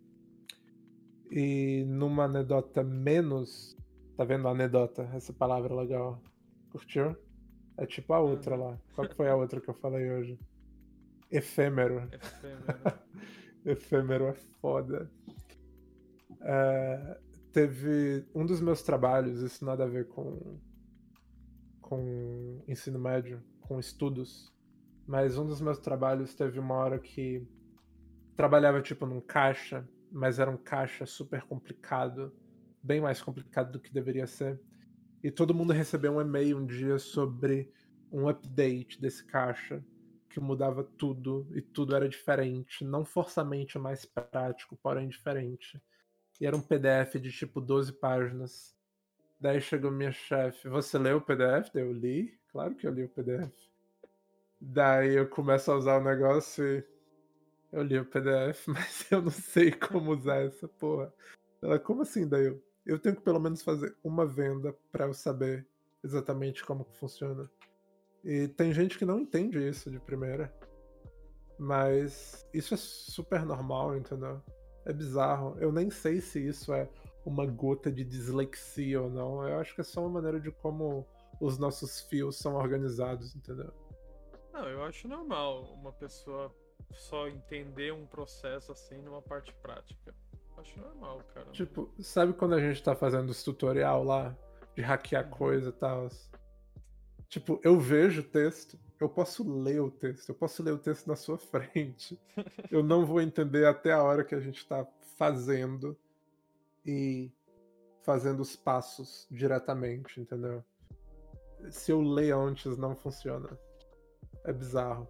[1.31, 3.75] E numa anedota menos.
[4.15, 5.09] Tá vendo a anedota?
[5.13, 6.21] Essa palavra legal.
[6.71, 7.15] Curtiu?
[7.77, 8.77] É tipo a outra lá.
[8.95, 10.39] Qual que foi a outra que eu falei hoje?
[11.31, 12.09] Efêmero.
[12.11, 12.99] Efêmero.
[13.65, 15.11] Efêmero é foda.
[16.41, 17.19] É,
[17.51, 20.57] teve um dos meus trabalhos, isso nada a ver com,
[21.87, 24.53] com ensino médio, com estudos,
[25.07, 27.47] mas um dos meus trabalhos teve uma hora que
[28.35, 32.35] trabalhava tipo num caixa, mas era um caixa super complicado,
[32.83, 34.59] bem mais complicado do que deveria ser.
[35.23, 37.71] E todo mundo recebeu um e-mail um dia sobre
[38.11, 39.81] um update desse caixa
[40.29, 45.81] que mudava tudo e tudo era diferente, não forçamente mais prático, porém diferente.
[46.41, 48.76] E era um PDF de tipo 12 páginas.
[49.39, 51.71] Daí chegou minha chefe, você leu o PDF?
[51.73, 53.53] Daí eu li, claro que eu li o PDF.
[54.59, 56.83] Daí eu começo a usar o negócio e
[57.71, 61.13] eu li o PDF, mas eu não sei como usar essa porra.
[61.61, 62.27] Ela, como assim?
[62.27, 65.67] Daí eu, eu tenho que pelo menos fazer uma venda pra eu saber
[66.03, 67.49] exatamente como funciona.
[68.23, 70.51] E tem gente que não entende isso de primeira.
[71.59, 74.41] Mas isso é super normal, entendeu?
[74.85, 75.55] É bizarro.
[75.59, 76.89] Eu nem sei se isso é
[77.27, 79.45] uma gota de dislexia ou não.
[79.45, 81.05] Eu acho que é só uma maneira de como
[81.41, 83.73] os nossos fios são organizados, entendeu?
[84.53, 86.55] Não, eu acho normal uma pessoa
[86.93, 90.15] só entender um processo assim numa parte prática.
[90.57, 91.51] Acho normal, cara.
[91.51, 94.35] Tipo, sabe quando a gente tá fazendo esse tutorial lá
[94.73, 96.07] de hackear coisa e tal?
[97.27, 101.07] Tipo, eu vejo o texto, eu posso ler o texto, eu posso ler o texto
[101.07, 102.17] na sua frente.
[102.71, 105.95] Eu não vou entender até a hora que a gente tá fazendo
[106.87, 107.31] e
[108.01, 110.63] fazendo os passos diretamente, entendeu?
[111.69, 113.49] Se eu ler antes, não funciona.
[114.45, 115.07] É bizarro.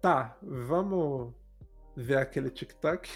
[0.00, 1.34] Tá, vamos
[1.94, 3.10] ver aquele TikTok?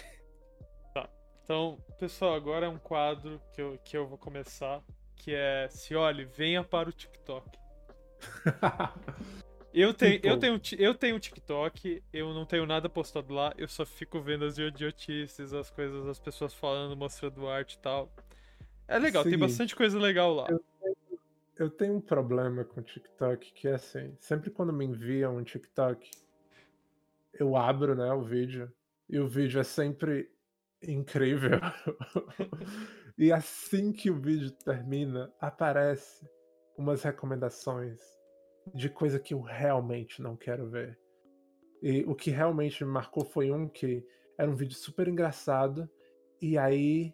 [1.47, 4.83] Então, pessoal, agora é um quadro que eu, que eu vou começar,
[5.15, 7.57] que é se olhe, venha para o TikTok.
[9.73, 13.67] Eu tenho, eu, tenho, ti- eu tenho TikTok, eu não tenho nada postado lá, eu
[13.67, 18.11] só fico vendo as idiotices, as coisas, as pessoas falando, mostrando arte e tal.
[18.87, 19.47] É legal, tem Seguinte.
[19.49, 20.47] bastante coisa legal lá.
[21.57, 25.43] Eu tenho um problema com o TikTok que é assim, sempre quando me enviam um
[25.43, 26.09] TikTok,
[27.33, 28.71] eu abro, né, o vídeo,
[29.09, 30.31] e o vídeo é sempre
[30.81, 31.59] incrível.
[33.17, 36.27] e assim que o vídeo termina, aparece
[36.77, 38.16] umas recomendações
[38.73, 40.99] de coisa que eu realmente não quero ver.
[41.81, 44.05] E o que realmente me marcou foi um que
[44.37, 45.89] era um vídeo super engraçado,
[46.41, 47.13] e aí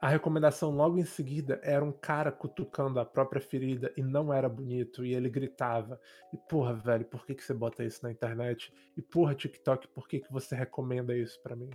[0.00, 4.48] a recomendação logo em seguida era um cara cutucando a própria ferida e não era
[4.48, 5.98] bonito, e ele gritava.
[6.30, 8.70] E porra, velho, por que, que você bota isso na internet?
[8.96, 11.70] E porra, TikTok, por que, que você recomenda isso pra mim?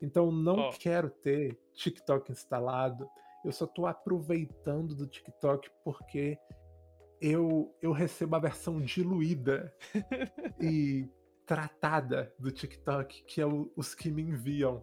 [0.00, 0.70] Então não Ó.
[0.72, 3.08] quero ter TikTok instalado.
[3.44, 6.38] Eu só tô aproveitando do TikTok porque
[7.22, 9.72] eu, eu recebo a versão diluída
[10.60, 11.08] e
[11.46, 14.82] tratada do TikTok, que é o- os que me enviam.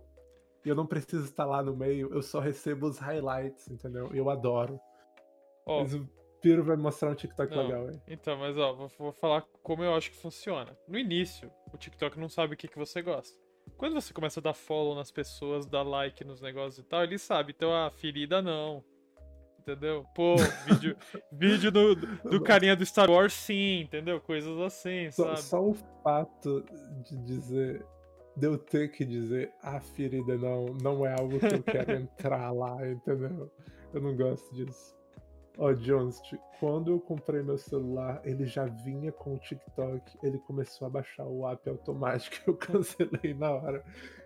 [0.65, 4.09] Eu não preciso estar lá no meio, eu só recebo os highlights, entendeu?
[4.13, 4.79] Eu adoro.
[5.65, 6.07] Ó, Mas o
[6.41, 7.63] Piro vai mostrar um TikTok Não.
[7.63, 8.01] legal, hein?
[8.07, 10.77] então, mas ó, vou, vou falar como eu acho que funciona.
[10.87, 13.37] No início, o TikTok não sabe o que, que você gosta.
[13.77, 17.17] Quando você começa a dar follow nas pessoas, dar like nos negócios e tal, ele
[17.17, 17.53] sabe.
[17.55, 18.83] Então, a ferida não.
[19.59, 20.05] Entendeu?
[20.15, 20.35] Pô,
[20.65, 20.95] vídeo,
[21.31, 24.19] vídeo do, do carinha do Star Wars, sim, entendeu?
[24.21, 25.41] Coisas assim, Só, sabe?
[25.41, 26.65] só o fato
[27.03, 27.85] de dizer,
[28.35, 32.51] de eu ter que dizer a ferida não, não é algo que eu quero entrar
[32.51, 33.51] lá, entendeu?
[33.93, 34.98] Eu não gosto disso.
[35.61, 36.21] Ó, Jones,
[36.57, 41.25] quando eu comprei meu celular, ele já vinha com o TikTok, ele começou a baixar
[41.25, 43.83] o app automático, eu cancelei na hora.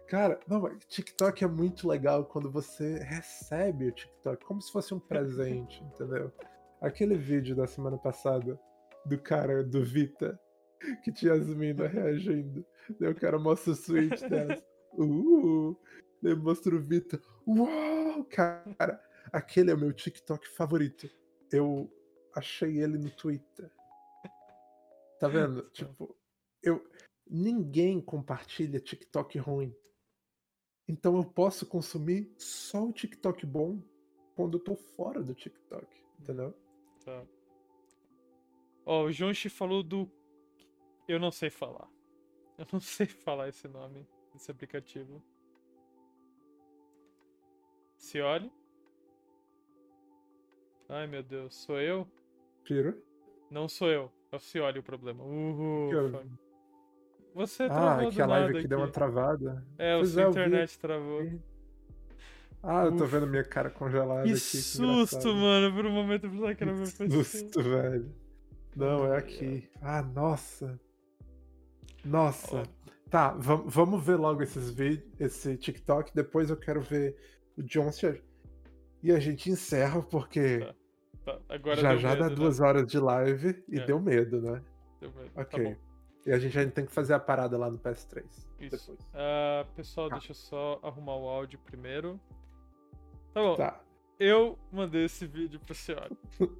[0.07, 4.99] Cara, não, TikTok é muito legal quando você recebe o TikTok, como se fosse um
[4.99, 6.31] presente, entendeu?
[6.79, 8.59] Aquele vídeo da semana passada
[9.03, 10.39] do cara do Vita,
[11.03, 12.63] que tinha as minas reagindo.
[12.99, 14.55] Daí o cara mostra o switch dela.
[14.95, 15.75] Uh!
[16.21, 17.19] Daí mostra o Vita.
[17.47, 18.23] Uau!
[18.25, 21.09] Cara, aquele é o meu TikTok favorito.
[21.53, 21.89] Eu
[22.33, 23.71] achei ele no Twitter.
[25.19, 25.69] Tá vendo?
[25.71, 26.17] Tipo,
[26.61, 26.83] eu.
[27.25, 29.73] Ninguém compartilha TikTok ruim.
[30.87, 33.81] Então eu posso consumir só o TikTok bom
[34.35, 35.87] quando eu tô fora do TikTok.
[36.19, 36.53] Entendeu?
[37.05, 37.25] Tá.
[38.85, 40.11] Ó, o Jonchi falou do.
[41.07, 41.89] Eu não sei falar.
[42.57, 45.23] Eu não sei falar esse nome, esse aplicativo.
[47.95, 48.51] Se olhe.
[50.89, 52.07] Ai meu Deus, sou eu?
[52.63, 53.01] Piro?
[53.49, 54.11] Não sou eu.
[54.31, 55.23] É o Cioli o problema.
[55.23, 55.89] Uhul.
[55.89, 56.27] Que
[57.35, 59.65] Você Ah, travou que a live aqui deu uma travada.
[59.77, 61.21] É, o Pois sua é, internet travou.
[62.61, 64.39] Ah, eu tô vendo minha cara congelada Que aqui.
[64.39, 65.35] susto, engraçado.
[65.35, 65.75] mano.
[65.75, 67.23] Por um momento eu pensava que era meu Que PC.
[67.23, 68.15] susto, velho.
[68.75, 69.69] Não, é aqui.
[69.81, 70.79] Ah, nossa.
[72.05, 72.63] Nossa.
[73.09, 76.11] Tá, vam- vamos ver logo esses vídeos, esse TikTok.
[76.15, 77.15] Depois eu quero ver
[77.57, 78.15] o Johnson.
[79.03, 80.59] E a gente encerra, porque
[81.25, 81.39] Tá.
[81.47, 82.35] Tá, já já medo, dá né?
[82.35, 83.85] duas horas de live e É.
[83.85, 84.61] deu medo, né?
[84.99, 85.29] Deu medo.
[85.31, 85.63] Tá Ok.
[85.63, 85.75] bom.
[86.25, 88.25] e a gente ainda tem que fazer a parada lá no PS3.
[88.57, 88.91] Isso.
[88.93, 89.09] Depois.
[89.13, 90.15] Ah, pessoal, Tá.
[90.15, 92.17] deixa eu só arrumar o áudio primeiro.
[93.33, 93.55] Tá bom.
[93.57, 93.81] Tá.
[94.19, 96.09] Eu mandei esse vídeo pro senhor.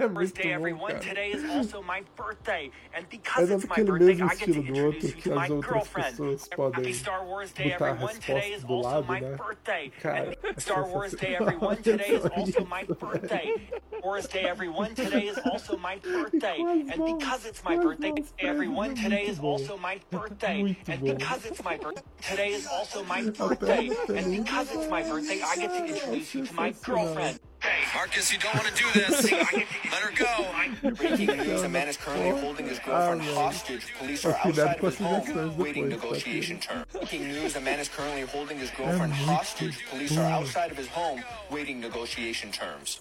[0.00, 0.92] É muito birthday, bom, everyone.
[0.92, 1.00] cara.
[1.08, 2.70] Today is also my birthday.
[2.94, 5.16] And É because it's my birthday, mesmo I get to estilo do outro introduce you
[5.16, 6.10] que to my as outras girlfriend.
[6.10, 8.14] pessoas podem Happy Star Wars Day, botar a everyone.
[8.14, 9.36] Today resposta is do also lado, my né?
[9.36, 9.90] birthday.
[10.00, 11.76] Cara, é Star Wars Day, everyone.
[11.82, 13.70] Today is also my birthday.
[14.02, 14.94] Wars Day, everyone.
[14.94, 16.58] Today is also my birthday.
[16.60, 18.94] And because it's my birthday, everyone.
[18.94, 20.76] Today is also my birthday.
[20.86, 23.90] And because it's my birthday, today is also my birthday.
[24.08, 27.40] And because it's my birthday, I get to introduce you to my girlfriend.
[27.60, 29.32] Hey, Marcus, you don't want to do this.
[29.32, 30.90] Let her go.
[30.94, 33.92] Breaking news: a man is currently holding his girlfriend hostage.
[33.98, 36.84] Police are outside of his home waiting negotiation filho?
[36.84, 36.92] terms.
[36.92, 39.84] Breaking news: a man is currently holding his girlfriend hostage.
[39.90, 43.00] Police are outside of his home waiting negotiation terms.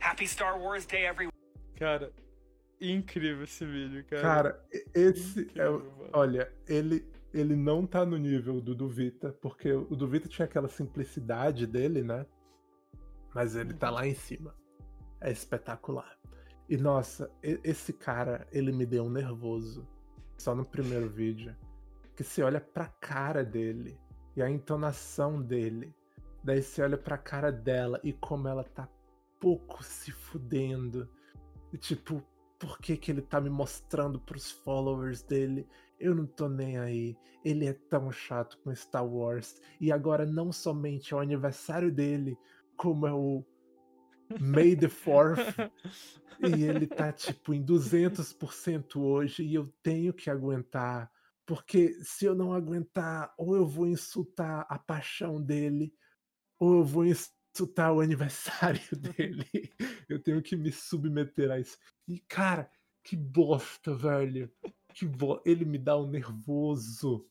[0.00, 1.32] Happy Star Wars Day, everyone.
[1.76, 2.12] Cara,
[2.80, 4.22] incrível esse vídeo, cara.
[4.22, 5.42] Cara, esse é.
[5.42, 6.10] Incrível, mano.
[6.12, 11.66] Olha, ele, ele não tá no nível do Duvita, porque o Duvita tinha aquela simplicidade
[11.66, 12.26] dele, né?
[13.34, 14.54] Mas ele tá lá em cima.
[15.20, 16.18] É espetacular.
[16.68, 19.86] E nossa, esse cara, ele me deu um nervoso.
[20.38, 21.54] Só no primeiro vídeo.
[22.16, 23.98] Que você olha pra cara dele
[24.36, 25.94] e a entonação dele.
[26.42, 28.88] Daí você olha pra cara dela e como ela tá
[29.40, 31.08] pouco se fudendo.
[31.72, 32.22] E tipo,
[32.58, 35.66] por que que ele tá me mostrando pros followers dele?
[35.98, 37.16] Eu não tô nem aí.
[37.44, 39.60] Ele é tão chato com Star Wars.
[39.80, 42.36] E agora não somente é o aniversário dele,
[42.76, 43.44] como é o
[44.38, 45.70] May the 4th.
[46.42, 51.12] E ele tá tipo em 200% hoje e eu tenho que aguentar.
[51.44, 55.92] Porque se eu não aguentar, ou eu vou insultar a paixão dele,
[56.58, 57.39] ou eu vou insultar
[57.92, 59.48] o aniversário dele.
[60.08, 61.78] Eu tenho que me submeter a isso.
[62.06, 62.70] E cara,
[63.02, 64.52] que bosta, velho.
[64.94, 65.40] Que bo...
[65.44, 67.28] Ele me dá um nervoso.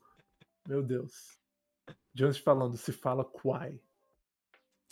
[0.67, 1.39] Meu Deus.
[2.13, 3.79] Jones falando, se fala Kwai.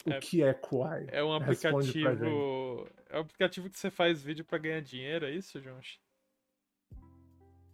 [0.05, 1.07] O É- que é Kwai?
[1.09, 2.87] É um aplicativo.
[3.09, 5.99] É um aplicativo que você faz vídeo pra ganhar dinheiro, é isso, Jones?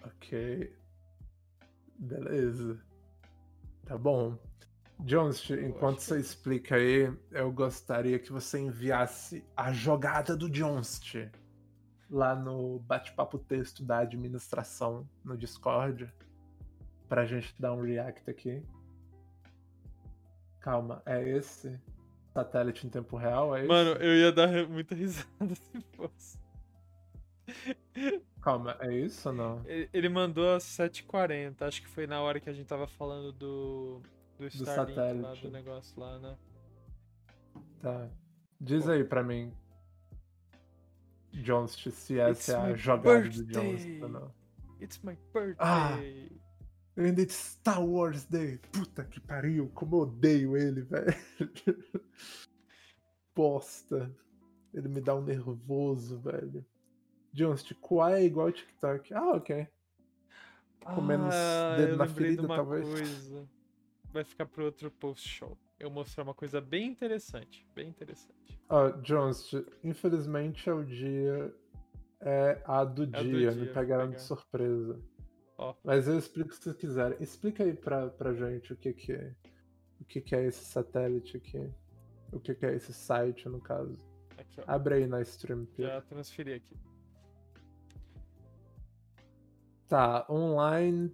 [0.03, 0.75] Ok.
[1.97, 2.83] Beleza.
[3.85, 4.37] Tá bom.
[4.99, 11.01] Jones, enquanto você explica aí, eu gostaria que você enviasse a jogada do Jones
[12.09, 16.11] lá no bate-papo texto da administração no Discord
[17.09, 18.63] pra gente dar um react aqui.
[20.59, 21.79] Calma, é esse?
[22.33, 23.55] Satélite em tempo real?
[23.55, 23.67] É esse?
[23.67, 26.39] Mano, eu ia dar muita risada se fosse.
[28.41, 29.61] Calma, é isso ou não?
[29.67, 34.01] Ele mandou às 7h40, acho que foi na hora que a gente tava falando do.
[34.37, 35.41] Do Starlink lá, satélite.
[35.47, 36.37] do negócio lá, né?
[37.81, 38.09] Tá.
[38.59, 39.53] Diz aí pra mim,
[41.31, 44.03] Jones, se It's essa é a my jogada do Jones birthday.
[44.03, 44.33] ou não.
[44.81, 45.55] It's my birthday!
[45.59, 45.97] Ah.
[46.95, 48.59] Ainda it's Star Wars Day.
[48.71, 51.15] Puta que pariu, como eu odeio ele, velho.
[53.35, 54.11] Bosta.
[54.73, 56.65] Ele me dá um nervoso, velho.
[57.31, 59.13] Jones, qual é igual ao TikTok?
[59.13, 59.67] Ah, ok.
[60.83, 62.87] Com menos Ah, dedo eu na ferida, de uma talvez.
[62.87, 63.47] coisa.
[64.13, 65.57] Vai ficar pro outro post show.
[65.79, 67.67] Eu mostrar uma coisa bem interessante.
[67.73, 68.59] Bem interessante.
[68.69, 69.51] Ó, Jones,
[69.83, 71.53] infelizmente é o dia.
[72.21, 74.15] É a do É do dia, me dia, pegaram pegar.
[74.17, 75.01] de surpresa.
[75.57, 75.75] Ó.
[75.83, 77.17] Mas eu explico se vocês quiserem.
[77.19, 79.35] Explica aí pra, pra gente o que que é.
[79.99, 81.69] O que que é esse satélite aqui.
[82.31, 83.97] O que que é esse site, no caso.
[84.37, 84.61] Aqui.
[84.67, 85.67] Abre aí na stream.
[85.77, 86.77] Já transferi aqui.
[89.87, 91.13] Tá, online.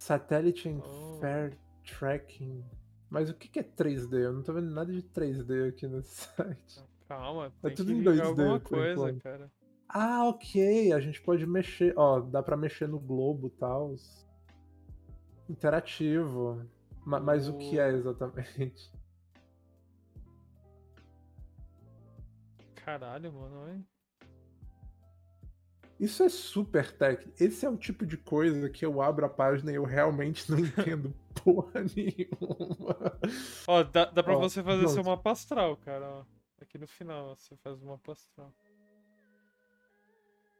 [0.00, 1.18] Satélite em Oh.
[1.20, 2.64] Fair Tracking.
[3.10, 4.14] Mas o que é 3D?
[4.24, 6.82] Eu não tô vendo nada de 3D aqui nesse site.
[7.06, 9.52] Calma, tem tudo que em ligar 2D alguma coisa, cara.
[9.88, 10.92] Ah, ok.
[10.92, 11.92] A gente pode mexer.
[11.96, 13.94] Ó, dá pra mexer no globo e tal.
[15.48, 16.64] Interativo.
[17.04, 18.90] Ma- Mas o que é exatamente?
[22.76, 23.86] Caralho, mano, hein?
[26.00, 27.30] Isso é super tech.
[27.38, 30.58] Esse é o tipo de coisa que eu abro a página e eu realmente não
[30.64, 33.18] entendo porra nenhuma.
[33.66, 35.06] Ó, dá, dá pra Ó, você fazer seu pronto.
[35.16, 36.24] mapa astral, cara, ó.
[36.60, 38.52] Aqui no final, ó, você faz o mapa astral.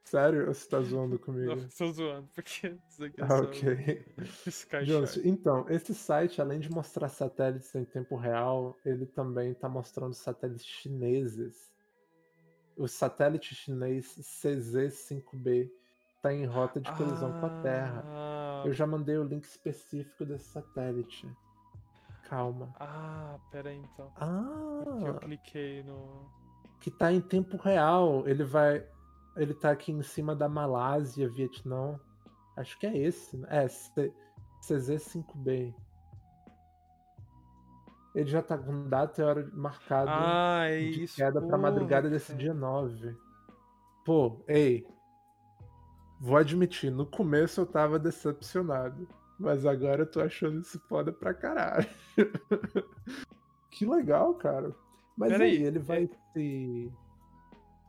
[0.05, 0.47] Sério?
[0.47, 1.69] Você tá zoando Não, comigo?
[1.77, 4.05] tô zoando, porque isso aqui é Ah, ok.
[4.85, 10.15] Jones, então, esse site, além de mostrar satélites em tempo real, ele também tá mostrando
[10.15, 11.70] satélites chineses.
[12.81, 15.71] O satélite chinês CZ-5B
[16.23, 18.03] tá em rota de colisão com a Terra.
[18.07, 21.31] Ah, Eu já mandei o link específico desse satélite.
[22.29, 22.73] Calma.
[22.79, 24.11] Ah, pera aí então.
[24.17, 26.31] Ah, Aqui eu cliquei no.
[26.81, 28.27] que tá em tempo real.
[28.27, 28.87] Ele vai.
[29.37, 31.99] Ele tá aqui em cima da Malásia, Vietnã.
[32.57, 33.37] Acho que é esse.
[33.37, 33.47] né?
[33.51, 34.13] É, C-
[34.63, 35.75] CZ5B.
[38.15, 41.17] Ele já tá com data e hora marcada Ah, é de isso.
[41.17, 42.39] queda pra madrugada desse cara.
[42.39, 43.17] dia 9.
[44.05, 44.85] Pô, ei.
[46.21, 49.07] Vou admitir, no começo eu tava decepcionado.
[49.39, 51.87] Mas agora eu tô achando isso foda pra caralho.
[53.71, 54.75] que legal, cara.
[55.17, 56.93] Mas Pera aí, aí, ele vai é- se.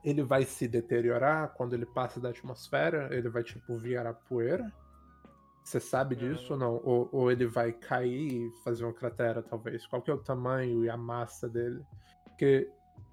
[0.04, 3.10] Ele vai se deteriorar quando ele passa da atmosfera?
[3.16, 4.72] Ele vai, tipo, virar poeira?
[5.64, 6.82] Você sabe disso ou não?
[6.84, 9.86] Ou, ou ele vai cair e fazer uma cratera, talvez?
[9.86, 11.86] Qual que é o tamanho e a massa dele?
[12.26, 12.70] Porque,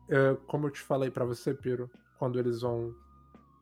[0.08, 2.94] é, como eu te falei pra você, Piro, quando eles vão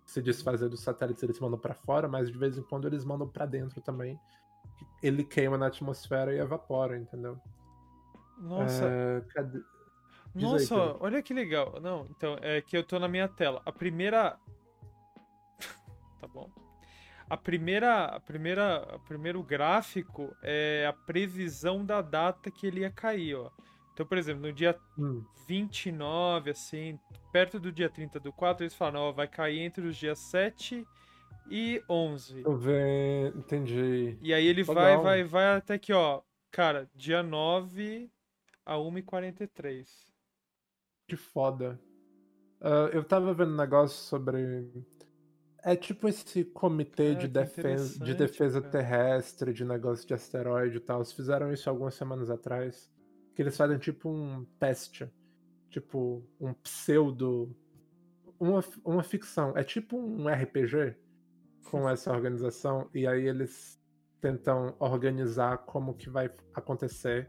[0.05, 3.29] se desfazer dos satélites, eles mandam pra fora, mas de vez em quando eles mandam
[3.29, 4.19] pra dentro também.
[5.03, 7.39] Ele queima na atmosfera e evapora, entendeu?
[8.39, 10.97] Nossa, É, cadê- aí, nossa, Pedro.
[11.01, 11.81] olha que legal.
[11.81, 13.61] Não, então, é que eu tô na minha tela.
[13.67, 14.39] A primeira.
[17.29, 22.91] A primeira, a primeira, o primeiro gráfico é a previsão da data que ele ia
[22.91, 23.51] cair, ó.
[23.93, 26.99] Então, por exemplo, no dia Hum, 29, assim,
[27.33, 30.87] perto do dia 30 do 4, eles falam, ó, vai cair entre os dias 7
[31.51, 32.43] e 11.
[32.45, 34.19] eu vendo, entendi.
[34.21, 34.75] E aí ele Legal.
[34.75, 36.23] vai, vai, vai até aqui, ó.
[36.51, 38.11] Cara, dia 9
[38.65, 39.87] a 1h43.
[41.09, 41.81] Que foda.
[42.61, 44.71] Ah, eu tava vendo um negócio sobre.
[45.67, 48.71] É tipo esse comitê Ah, de, defesa, de defesa cara.
[48.71, 50.99] terrestre, de negócio de asteroide e tal.
[50.99, 52.89] Eles fizeram isso algumas semanas atrás.
[53.35, 55.11] Que eles fazem tipo um teste.
[55.69, 57.53] Tipo, um pseudo.
[58.39, 59.55] Uma, uma ficção.
[59.57, 60.95] É tipo um RPG
[61.69, 62.89] com essa organização.
[62.95, 63.77] E aí eles
[64.21, 67.29] tentam organizar como que vai acontecer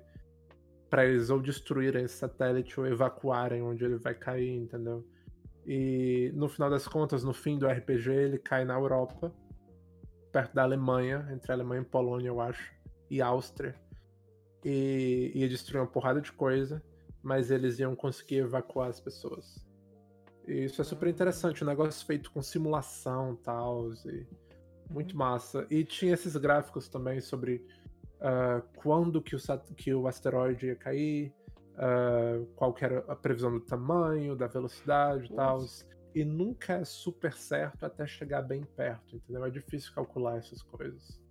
[0.91, 5.03] para eles ou destruírem esse satélite ou evacuarem onde ele vai cair, entendeu?
[5.67, 9.33] E no final das contas, no fim do RPG, ele cai na Europa,
[10.31, 12.73] perto da Alemanha, entre Alemanha e Polônia, eu acho,
[13.09, 13.75] e Áustria.
[14.63, 16.81] E ia destruir uma porrada de coisa,
[17.21, 19.67] mas eles iam conseguir evacuar as pessoas.
[20.47, 24.25] E isso é super interessante, um negócio feito com simulação tal, e
[24.89, 25.67] muito massa.
[25.69, 27.65] E tinha esses gráficos também sobre
[28.21, 29.39] ah, quando que o,
[29.75, 31.33] que o asteroide ia cair,
[31.77, 35.63] ah, qual que era a previsão do tamanho, da velocidade e tal.
[36.15, 39.45] E nunca é super certo até chegar bem perto, entendeu?
[39.45, 41.21] É difícil calcular essas coisas.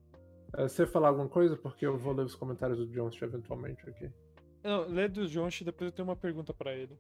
[0.53, 1.57] Ah, você falar alguma coisa?
[1.57, 4.11] Porque eu vou ler os comentários do Jones eventualmente aqui.
[4.63, 6.99] Não, lê do Jonch, depois eu tenho uma pergunta pra ele.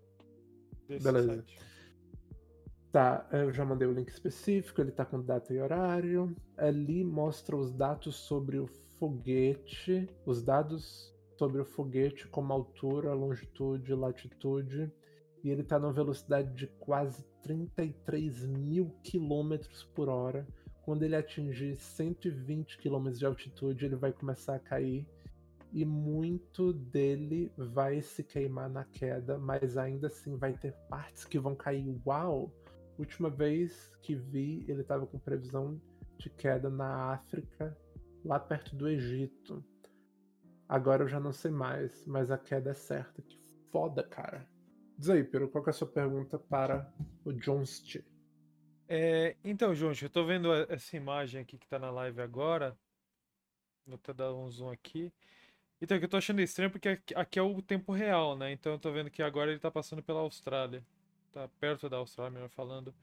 [0.89, 1.35] Beleza.
[1.35, 1.59] site.
[2.93, 6.35] Tá, eu já mandei o link específico, ele tá com data e horário.
[6.57, 8.67] Ali mostra os dados sobre o
[8.99, 14.91] foguete, os dados sobre o foguete como altura, longitude, latitude.
[15.45, 20.47] E ele tá numa velocidade de quase 33 mil quilômetros por hora.
[20.83, 25.07] Quando ele atingir 120 quilômetros de altitude, ele vai começar a cair.
[25.73, 31.39] E muito dele vai se queimar na queda, mas ainda assim vai ter partes que
[31.39, 32.01] vão cair.
[32.07, 32.51] Uau!
[32.99, 35.79] Última vez que vi, ele tava com previsão
[36.19, 37.77] de queda na África,
[38.25, 39.63] lá perto do Egito.
[40.69, 43.23] Agora eu já não sei mais, mas a queda é certa.
[43.23, 43.39] Que
[43.71, 44.47] foda, cara.
[44.99, 46.93] Diz aí, Pedro, qual é a sua pergunta para
[47.25, 47.99] o Johnst?
[48.89, 52.77] É, então, Jonch, eu tô vendo essa imagem aqui que tá na live agora.
[53.87, 55.13] Vou até dar um zoom aqui.
[55.81, 58.53] Então, que eu tô achando estranho porque aqui é o tempo real, né?
[58.53, 60.85] Então eu tô vendo que agora ele tá passando pela Austrália.
[61.33, 62.95] Tá perto da Austrália, melhor falando.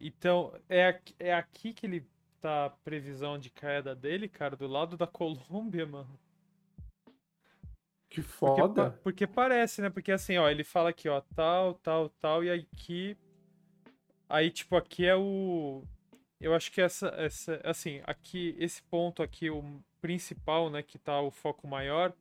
[0.00, 2.08] Então, é aqui, é aqui que ele
[2.40, 6.18] tá a previsão de queda dele, cara, do lado da Colômbia, mano.
[8.16, 8.90] Que Porque, foda!
[8.90, 9.90] pa- porque parece, né?
[9.90, 13.14] Porque assim, ó, ele fala aqui, ó, tal, tal, tal, e aqui.
[14.28, 15.84] Aí, tipo, aqui é o.
[16.40, 19.62] Eu acho que essa, essa, assim, aqui, esse ponto aqui, o
[20.00, 22.12] principal, né, que tá o foco maior,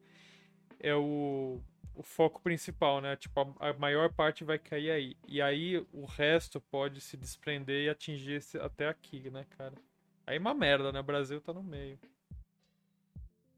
[0.80, 1.62] é o,
[1.96, 3.16] o foco principal, né?
[3.16, 5.18] Tipo, a, a maior parte vai cair aí.
[5.28, 9.76] E aí o resto pode se desprender e atingir esse, até aqui, né, cara?
[10.28, 11.00] Aí é uma merda, né?
[11.00, 12.00] O Brasil tá no meio.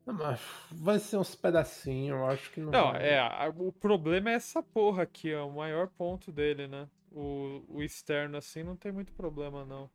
[0.07, 0.39] Não, mas
[0.71, 2.71] vai ser uns pedacinhos, eu acho que não.
[2.71, 3.09] Não, vai.
[3.09, 6.87] é, o problema é essa porra aqui, ó, o maior ponto dele, né?
[7.11, 9.89] O, o externo, assim, não tem muito problema, não.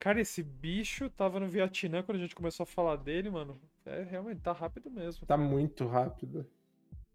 [0.00, 3.60] Cara, esse bicho tava no Vietnã quando a gente começou a falar dele, mano.
[3.86, 5.24] É, realmente, tá rápido mesmo.
[5.26, 5.48] Tá cara.
[5.48, 6.44] muito rápido.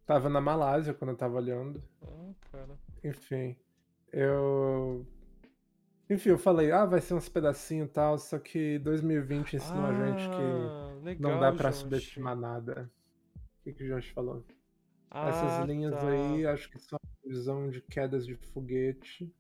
[0.06, 1.84] Tava na Malásia quando eu tava olhando.
[2.02, 2.80] Ah, cara.
[3.04, 3.58] Enfim,
[4.14, 5.06] eu.
[6.10, 9.94] Enfim, eu falei, ah, vai ser uns pedacinhos e tal, só que 2020 ensinou a
[9.94, 11.84] gente que Ah, legal, não dá pra Jonchi.
[11.84, 12.92] subestimar nada.
[13.36, 14.46] O que, que o Josh falou?
[15.10, 16.10] Ah, Essas linhas tá.
[16.10, 19.32] aí, acho que são a visão de quedas de foguete.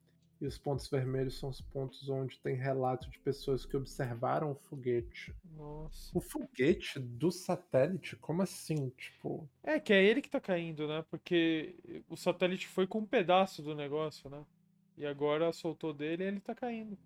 [0.42, 4.56] E os pontos vermelhos são os pontos onde tem relato de pessoas que observaram o
[4.56, 5.34] foguete.
[5.56, 6.12] Nossa.
[6.14, 8.18] O foguete do satélite?
[8.18, 8.90] Como assim?
[8.98, 9.50] Tipo.
[9.64, 11.06] É, que é ele que tá caindo, né?
[11.10, 11.76] Porque
[12.10, 14.46] o satélite foi com um pedaço do negócio, né?
[14.98, 16.98] E agora soltou dele e ele tá caindo.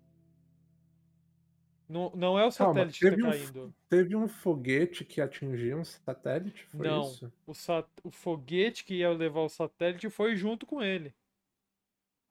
[1.90, 3.74] Não, não é o Calma, satélite que teve tá um, caindo.
[3.88, 6.64] teve um foguete que atingiu um satélite?
[6.66, 7.02] Foi Não.
[7.02, 7.32] isso?
[7.44, 7.88] O, sat...
[8.04, 11.12] o foguete que ia levar o satélite foi junto com ele.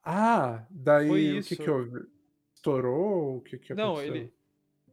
[0.02, 1.62] Ah, daí Foi o que isso.
[1.62, 2.06] que houve?
[2.54, 3.36] Estourou?
[3.36, 4.16] O que que Não, aconteceu?
[4.16, 4.32] ele.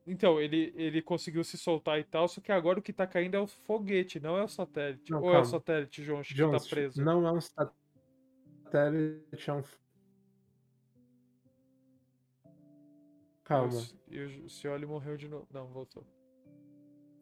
[0.05, 3.36] Então, ele, ele conseguiu se soltar e tal, só que agora o que tá caindo
[3.36, 5.11] é o foguete, não é o satélite.
[5.11, 5.45] Não, Ou é o calma.
[5.45, 7.03] satélite, João, que tá Jones, preso?
[7.03, 9.63] não é um satélite, é um...
[13.47, 13.81] Calma.
[14.09, 15.47] E o, Cioli morreu de novo.
[15.53, 16.05] Não, voltou.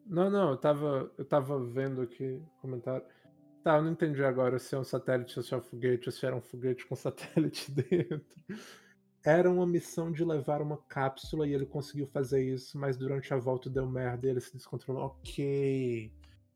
[0.04, 3.06] Não, não, eu tava, eu tava vendo aqui o comentário.
[3.62, 6.12] Tá, eu não entendi agora se é um satélite ou se é um foguete, ou
[6.12, 8.24] se era um foguete com satélite dentro.
[9.24, 13.36] Era uma missão de levar uma cápsula e ele conseguiu fazer isso, mas durante a
[13.36, 15.04] volta deu merda e ele se descontrolou.
[15.04, 16.12] Ok.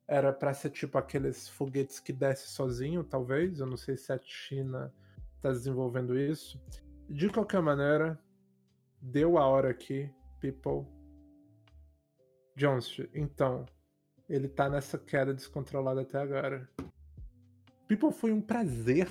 [0.09, 3.61] era pra ser tipo aqueles foguetes que desce sozinho, talvez.
[3.61, 4.93] Eu não sei se a China
[5.41, 6.61] tá desenvolvendo isso.
[7.09, 8.21] De qualquer maneira,
[9.01, 10.87] deu a hora aqui, people.
[12.57, 13.65] Jones, então,
[14.29, 16.69] ele tá nessa queda descontrolada até agora.
[17.89, 19.09] People, foi um prazer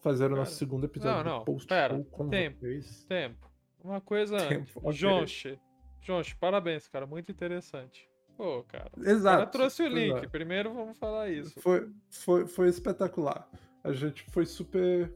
[0.00, 2.60] fazer o nosso segundo episódio não, não, do Post pera, com tempo.
[2.60, 3.04] vocês.
[3.04, 3.50] Tempo.
[3.82, 4.98] Uma coisa Tempo, antes.
[4.98, 5.58] Jonche.
[6.02, 7.06] Jonche, parabéns, cara.
[7.06, 8.08] Muito interessante.
[8.36, 8.90] Pô, cara.
[8.98, 9.38] Exato.
[9.38, 10.24] cara trouxe o link.
[10.24, 10.28] é.
[10.28, 11.60] Primeiro vamos falar isso.
[11.60, 13.48] Foi, foi, foi espetacular.
[13.82, 15.12] A gente foi super.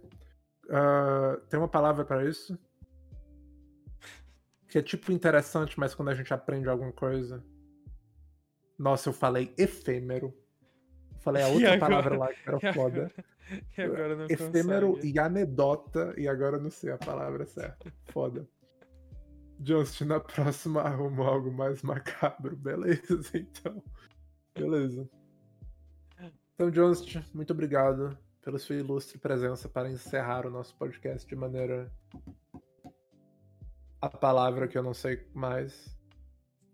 [0.71, 2.59] ah, tem uma palavra para isso?
[4.75, 7.41] Que é tipo interessante, mas quando a gente aprende alguma coisa.
[8.77, 10.37] Nossa, eu falei efêmero.
[11.21, 13.13] Falei a outra palavra lá que E era foda.
[13.79, 15.13] E agora não Efêmero consegue.
[15.13, 17.95] e anedota, e agora eu não sei a palavra certa.
[18.07, 18.49] Foda.
[19.65, 23.31] Justin, na próxima arruma algo mais macabro, beleza?
[23.33, 23.81] Então.
[24.59, 25.09] Beleza.
[26.53, 31.89] Então, Justin, muito obrigado pela sua ilustre presença para encerrar o nosso podcast de maneira.
[34.05, 35.99] A palavra que eu não sei mais.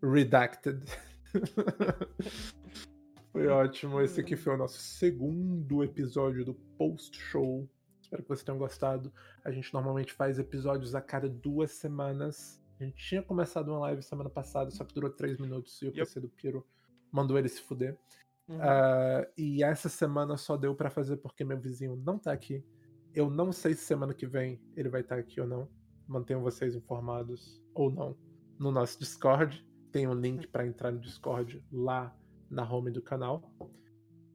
[0.03, 0.83] Redacted.
[3.31, 4.01] Foi ótimo.
[4.01, 7.71] Esse aqui foi o nosso segundo episódio do Post Show.
[8.03, 9.13] Espero que vocês tenham gostado.
[9.45, 12.61] A gente normalmente faz episódios a cada duas semanas.
[12.81, 15.91] A gente tinha começado uma live semana passada, só que durou três minutos e o
[15.91, 16.01] Yep.
[16.01, 16.67] PC do Piro
[17.13, 17.97] mandou ele se fuder.
[18.49, 18.59] Uhum.
[18.61, 22.65] Ah, e essa semana só deu pra fazer porque meu vizinho não tá aqui.
[23.15, 25.69] Eu não sei se semana que vem ele vai estar aqui ou não.
[26.11, 28.17] Mantenho vocês informados ou não
[28.59, 29.65] no nosso Discord.
[29.93, 32.13] Tem um link pra entrar no Discord lá
[32.51, 33.49] na home do canal.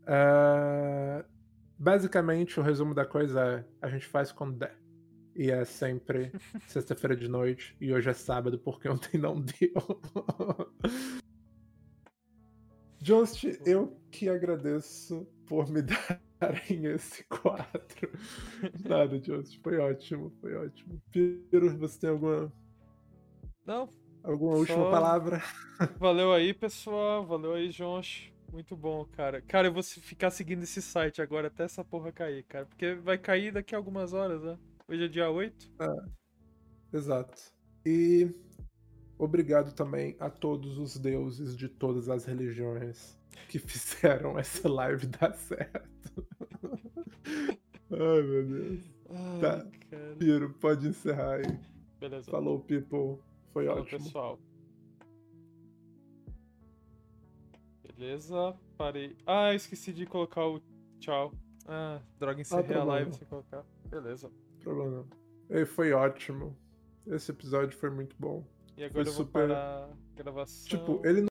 [0.08, 1.26] Ah,
[1.78, 4.80] basicamente, o resumo da coisa é: a gente faz quando der.
[5.36, 6.32] E é sempre
[6.66, 7.76] sexta-feira de noite.
[7.82, 9.74] E hoje é sábado, porque ontem não deu.
[13.00, 18.10] Just, eu que agradeço por me darem esse quadro.
[18.88, 21.02] Nada, Just, foi ótimo, foi ótimo.
[21.12, 22.52] Piro, você tem alguma,
[23.66, 23.90] Não,
[24.24, 25.42] alguma última Só- palavra?
[26.00, 27.26] valeu aí, pessoal.
[27.26, 28.34] Valeu aí, Jonche.
[28.52, 29.42] Muito bom, cara.
[29.42, 32.66] Cara, eu vou ficar seguindo esse site agora até essa porra cair, cara.
[32.66, 34.58] Porque vai cair daqui a algumas horas, né?
[34.88, 35.72] Hoje é dia 8.
[36.94, 37.52] Exato.
[37.86, 38.32] E
[39.18, 43.18] obrigado também a todos os deuses de todas as religiões
[43.50, 46.26] que fizeram essa live dar certo.
[47.92, 48.84] Ai, meu Deus.
[49.10, 49.68] Ai, Tá.
[49.90, 50.16] cara.
[50.18, 51.60] Piro, pode encerrar aí.
[52.00, 52.30] Beleza.
[52.32, 53.22] Falou, people.
[53.54, 54.04] Foi Falou, ótimo.
[54.04, 54.40] pessoal.
[57.84, 59.16] Beleza, parei.
[59.26, 60.62] Ah, esqueci de colocar o
[61.00, 61.32] tchau.
[61.68, 62.92] Ah, droga, encerrei a problema.
[62.94, 63.64] live sem colocar.
[63.86, 64.32] Beleza.
[64.60, 65.06] Problema.
[65.50, 66.58] E foi ótimo.
[67.08, 68.44] Esse episódio foi muito bom.
[68.78, 70.68] E agora eu vou super- parar a gravação.
[70.68, 71.22] Tipo, ele